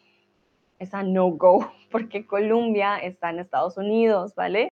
[0.78, 4.70] es a no-go, porque Colombia está en Estados Unidos, ¿vale?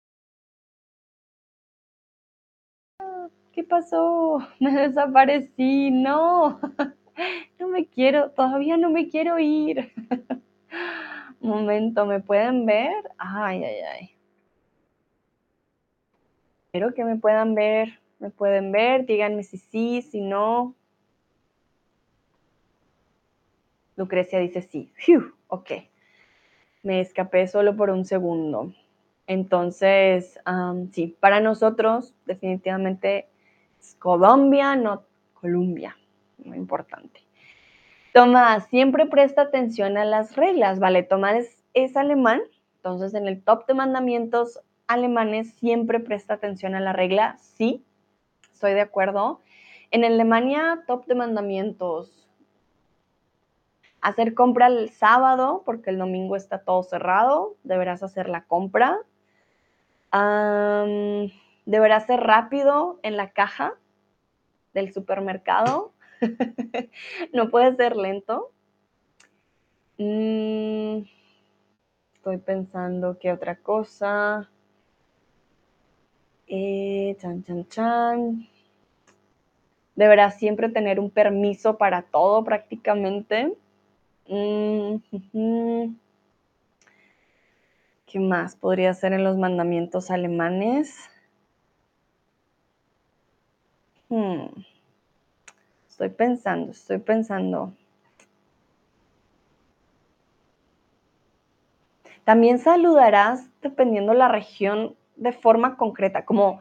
[3.54, 4.40] ¿Qué pasó?
[4.60, 6.60] Me desaparecí, no.
[7.60, 9.94] no me quiero, todavía no me quiero ir.
[11.42, 12.92] Momento, ¿me pueden ver?
[13.20, 14.10] Ay, ay, ay.
[16.66, 18.00] Espero que me puedan ver.
[18.18, 19.06] ¿Me pueden ver?
[19.06, 20.76] Díganme si sí, si no.
[24.02, 24.92] Lucrecia dice sí.
[25.48, 25.72] ok.
[26.84, 28.74] Me escapé solo por un segundo.
[29.28, 30.40] Entonces,
[30.92, 33.30] sí, para nosotros definitivamente
[33.80, 35.96] es Colombia, no Colombia
[36.46, 37.22] muy importante.
[38.14, 41.04] Tomás, siempre presta atención a las reglas, ¿vale?
[41.04, 42.42] Tomás es, alemán,
[42.78, 47.86] entonces en el top de mandamientos alemanes siempre presta atención a la regla, sí,
[48.52, 49.40] estoy de acuerdo.
[49.92, 52.21] En Alemania, top de mandamientos,
[54.02, 59.00] hacer compra el sábado porque el domingo está todo cerrado, deberás hacer la compra.
[61.66, 63.76] deberás ser rápido en la caja
[64.74, 65.94] del supermercado.
[67.34, 68.52] no puede ser lento.
[69.98, 71.04] Mm,
[72.16, 74.50] estoy pensando qué otra cosa.
[76.48, 78.48] Eh, chan, chan, chan.
[79.96, 83.56] Deberá siempre tener un permiso para todo prácticamente.
[84.28, 85.96] Mm,
[88.06, 91.10] ¿Qué más podría ser en los mandamientos alemanes?
[94.10, 94.48] Hmm.
[95.90, 97.74] Estoy pensando, estoy pensando.
[102.24, 106.60] También saludarás dependiendo la región de forma concreta, como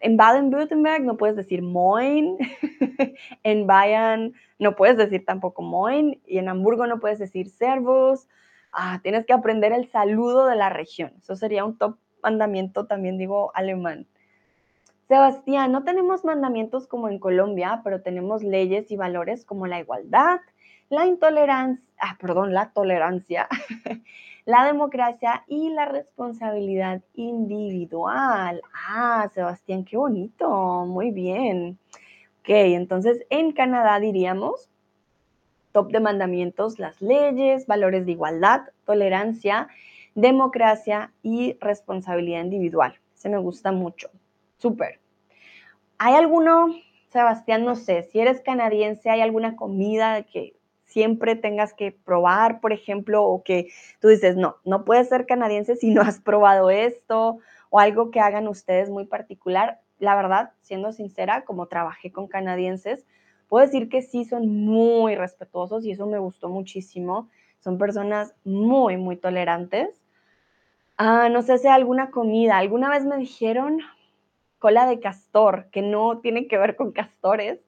[0.00, 2.38] en Baden-Württemberg no puedes decir moin,
[3.42, 8.28] en Bayern no puedes decir tampoco moin y en Hamburgo no puedes decir servus.
[8.72, 11.12] Ah, tienes que aprender el saludo de la región.
[11.18, 14.06] Eso sería un top mandamiento también digo alemán.
[15.08, 20.38] Sebastián, no tenemos mandamientos como en Colombia, pero tenemos leyes y valores como la igualdad,
[20.90, 23.48] la intolerancia, ah, perdón, la tolerancia,
[24.44, 28.60] la democracia y la responsabilidad individual.
[28.74, 31.78] Ah, Sebastián, qué bonito, muy bien.
[32.40, 34.68] Ok, entonces en Canadá diríamos
[35.72, 39.68] top de mandamientos, las leyes, valores de igualdad, tolerancia,
[40.16, 42.98] democracia y responsabilidad individual.
[43.14, 44.10] Se me gusta mucho.
[44.58, 44.98] Súper.
[45.98, 46.74] ¿Hay alguno,
[47.10, 50.54] Sebastián, no sé, si eres canadiense, hay alguna comida que
[50.90, 53.68] siempre tengas que probar, por ejemplo, o que
[54.00, 57.38] tú dices, no, no puedes ser canadiense si no has probado esto,
[57.70, 59.80] o algo que hagan ustedes muy particular?
[59.98, 63.06] La verdad, siendo sincera, como trabajé con canadienses,
[63.48, 67.28] puedo decir que sí son muy respetuosos y eso me gustó muchísimo.
[67.60, 69.88] Son personas muy, muy tolerantes.
[70.96, 72.58] Ah, no sé si alguna comida.
[72.58, 73.80] Alguna vez me dijeron
[74.58, 77.58] cola de castor, que no tiene que ver con castores,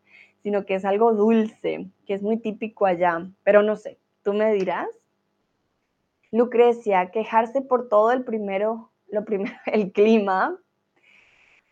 [0.43, 3.29] sino que es algo dulce, que es muy típico allá.
[3.45, 4.89] Pero no sé, tú me dirás.
[6.31, 10.59] Lucrecia, quejarse por todo el primero, lo primero, el clima,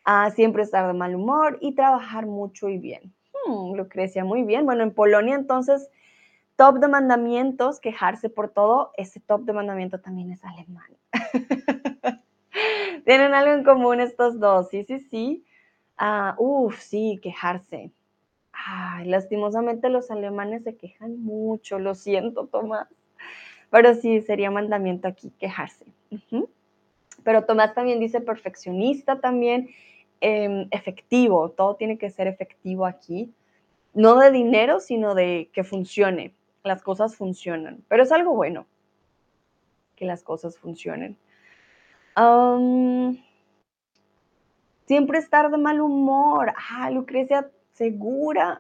[0.04, 3.12] ah, siempre estar de mal humor y trabajar mucho y bien.
[3.46, 4.66] Hmm, Lucrecia, muy bien.
[4.66, 5.88] Bueno, en Polonia entonces,
[6.56, 10.92] top de mandamientos, quejarse por todo, ese top de mandamiento también es alemán.
[13.06, 15.44] Tienen algo en común estos dos, sí, sí, sí.
[15.96, 17.90] Ah, uf, sí, quejarse.
[18.66, 22.88] Ay, lastimosamente los alemanes se quejan mucho, lo siento, Tomás.
[23.70, 25.86] Pero sí, sería mandamiento aquí, quejarse.
[27.24, 29.70] Pero Tomás también dice perfeccionista también.
[30.20, 33.32] Em, efectivo, todo tiene que ser efectivo aquí,
[33.94, 38.66] no de dinero, sino de que funcione, las cosas funcionan, pero es algo bueno
[39.96, 41.16] que las cosas funcionen.
[44.86, 48.58] siempre estar de mal humor, ah, Lucrecia, segura.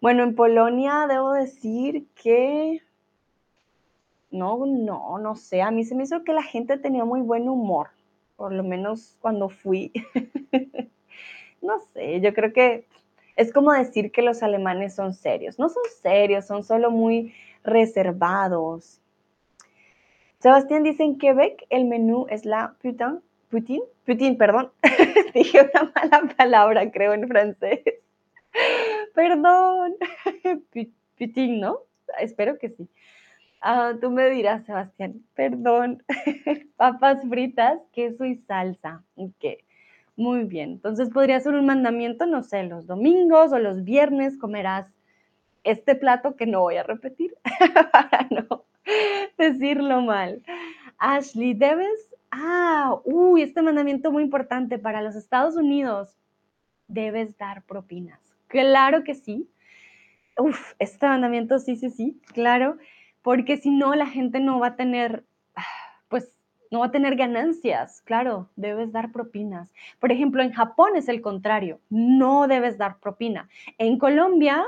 [0.00, 2.82] bueno, en Polonia debo decir que
[4.30, 7.48] no, no, no sé, a mí se me hizo que la gente tenía muy buen
[7.48, 7.88] humor
[8.36, 9.92] por lo menos cuando fui.
[11.62, 12.86] no sé, yo creo que
[13.36, 15.58] es como decir que los alemanes son serios.
[15.58, 19.00] No son serios, son solo muy reservados.
[20.38, 23.22] Sebastián dice en Quebec el menú es la putain,
[23.54, 24.72] putin, putin, perdón.
[25.34, 27.80] Dije una mala palabra, creo, en francés.
[29.14, 29.94] perdón.
[31.18, 31.78] putin, ¿no?
[32.18, 32.88] Espero que sí.
[33.60, 36.02] Ah, tú me dirás, Sebastián, perdón,
[36.76, 39.04] papas fritas, queso y salsa.
[39.14, 39.44] Ok,
[40.16, 40.72] muy bien.
[40.72, 44.86] Entonces podría ser un mandamiento, no sé, los domingos o los viernes comerás
[45.62, 47.36] este plato que no voy a repetir
[47.92, 48.64] para no
[49.38, 50.42] decirlo mal.
[50.98, 56.16] Ashley, debes, ah, uy, este mandamiento muy importante para los Estados Unidos.
[56.88, 58.20] Debes dar propinas.
[58.48, 59.48] Claro que sí.
[60.36, 62.76] Uf, este mandamiento sí, sí, sí, claro
[63.24, 65.24] porque si no la gente no va a tener,
[66.08, 66.30] pues
[66.70, 68.02] no va a tener ganancias.
[68.02, 69.72] Claro, debes dar propinas.
[69.98, 73.48] Por ejemplo, en Japón es el contrario, no debes dar propina.
[73.78, 74.62] En Colombia,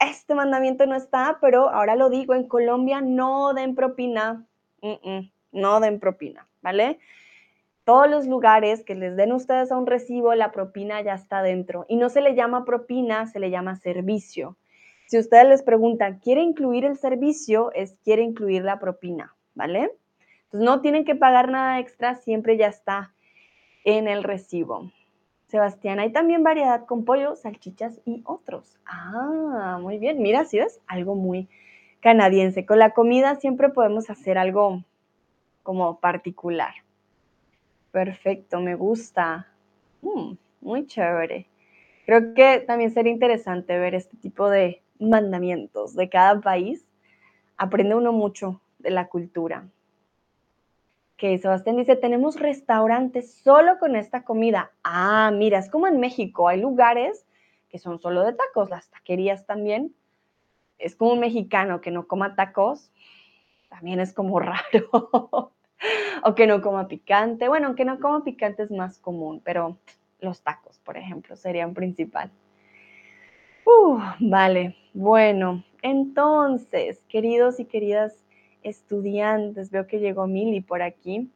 [0.00, 4.46] este mandamiento no está, pero ahora lo digo, en Colombia no den propina,
[5.52, 6.98] no den propina, ¿vale?
[7.84, 11.84] Todos los lugares que les den ustedes a un recibo, la propina ya está dentro.
[11.86, 14.56] Y no se le llama propina, se le llama servicio.
[15.06, 17.70] Si ustedes les preguntan, ¿quiere incluir el servicio?
[17.74, 19.92] Es quiere incluir la propina, ¿vale?
[20.44, 23.12] Entonces no tienen que pagar nada extra, siempre ya está
[23.84, 24.90] en el recibo.
[25.48, 28.78] Sebastián, hay también variedad con pollo, salchichas y otros.
[28.86, 30.22] Ah, muy bien.
[30.22, 31.48] Mira, si ves, algo muy
[32.00, 32.64] canadiense.
[32.64, 34.82] Con la comida siempre podemos hacer algo
[35.64, 36.74] como particular.
[37.90, 39.48] Perfecto, me gusta.
[40.02, 41.48] Mm, muy chévere.
[42.06, 46.86] Creo que también sería interesante ver este tipo de mandamientos de cada país,
[47.56, 49.68] aprende uno mucho de la cultura.
[51.16, 54.72] Que Sebastián dice, tenemos restaurantes solo con esta comida.
[54.82, 57.26] Ah, mira, es como en México, hay lugares
[57.70, 59.94] que son solo de tacos, las taquerías también.
[60.78, 62.92] Es como un mexicano que no coma tacos,
[63.74, 65.52] también es como raro.
[66.22, 67.48] o que no coma picante.
[67.48, 69.76] Bueno, aunque no coma picante es más común, pero
[70.20, 72.30] los tacos, por ejemplo, serían principal.
[74.20, 78.14] Vale, bueno, entonces, queridos y queridas
[78.62, 81.30] estudiantes, veo que llegó Mili por aquí.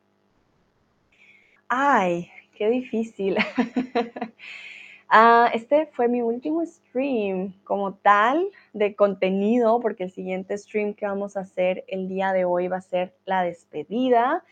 [1.69, 3.37] Ay, qué difícil.
[5.11, 11.07] Ah, este fue mi último stream como tal de contenido, porque el siguiente stream que
[11.07, 14.45] vamos a hacer el día de hoy va a ser la despedida.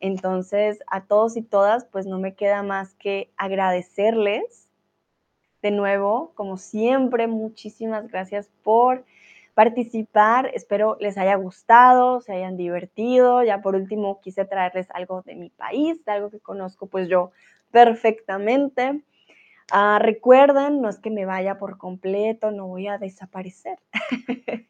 [0.00, 4.68] Entonces, a todos y todas, pues no me queda más que agradecerles
[5.62, 9.04] de nuevo, como siempre, muchísimas gracias por
[9.54, 10.50] participar.
[10.54, 13.42] Espero les haya gustado, se hayan divertido.
[13.44, 17.30] Ya por último quise traerles algo de mi país, de algo que conozco pues yo
[17.70, 19.02] perfectamente.
[19.74, 23.78] Ah, recuerden, no es que me vaya por completo, no voy a desaparecer.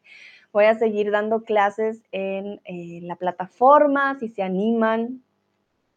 [0.53, 5.21] voy a seguir dando clases en eh, la plataforma, si se animan,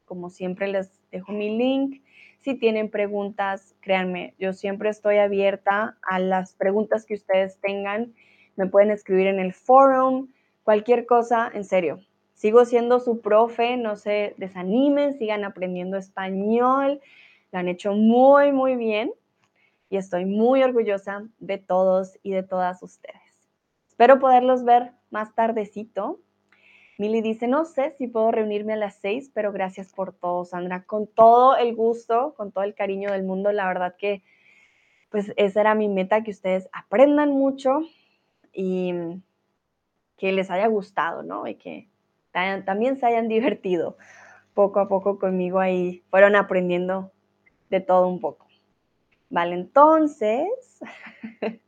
[0.07, 2.03] como siempre les dejo mi link.
[2.41, 8.13] Si tienen preguntas, créanme, yo siempre estoy abierta a las preguntas que ustedes tengan.
[8.57, 10.33] Me pueden escribir en el forum,
[10.65, 12.01] cualquier cosa, en serio.
[12.35, 17.01] Sigo siendo su profe, no se desanimen, sigan aprendiendo español.
[17.53, 19.13] Lo han hecho muy, muy bien
[19.89, 23.23] y estoy muy orgullosa de todos y de todas ustedes.
[23.89, 26.21] Espero poderlos ver más tardecito
[26.99, 30.85] Mili dice, no sé si puedo reunirme a las seis, pero gracias por todo, Sandra.
[30.85, 34.23] Con todo el gusto, con todo el cariño del mundo, la verdad que
[35.11, 37.81] pues esa era mi meta, que ustedes aprendan mucho
[38.53, 38.93] y
[40.17, 41.47] que les haya gustado, ¿no?
[41.47, 41.89] Y que
[42.33, 43.99] también se hayan divertido
[44.55, 47.13] poco a poco conmigo ahí, fueron aprendiendo
[47.71, 48.47] de todo un poco.
[49.29, 50.49] Vale, entonces,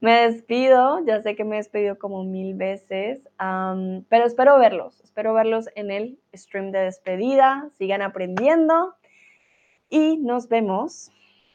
[0.00, 3.20] Me despido, ya sé que me he despedido como mil veces,
[4.08, 8.94] pero espero verlos, espero verlos en el stream de despedida, sigan aprendiendo
[9.90, 11.10] y nos vemos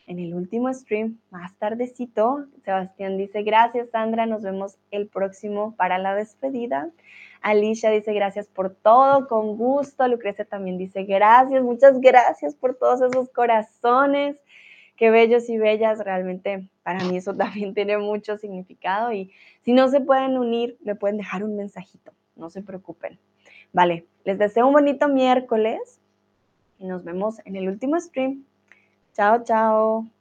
[0.06, 2.46] en el último stream más tardecito.
[2.64, 6.92] Sebastián dice, gracias Sandra, nos vemos el próximo para la despedida.
[7.46, 10.08] Alicia dice, gracias por todo, con gusto.
[10.08, 14.38] Lucrecia también dice, gracias, muchas gracias por todos esos corazones
[14.96, 19.32] qué bellos y bellas, realmente para mí eso también tiene mucho significado y
[19.64, 23.20] si no se pueden unir, me pueden dejar un mensajito, no se preocupen.
[23.74, 26.00] Vale, les deseo un bonito miércoles
[26.80, 28.46] y nos vemos en el último stream.
[29.14, 30.15] Chao, chao.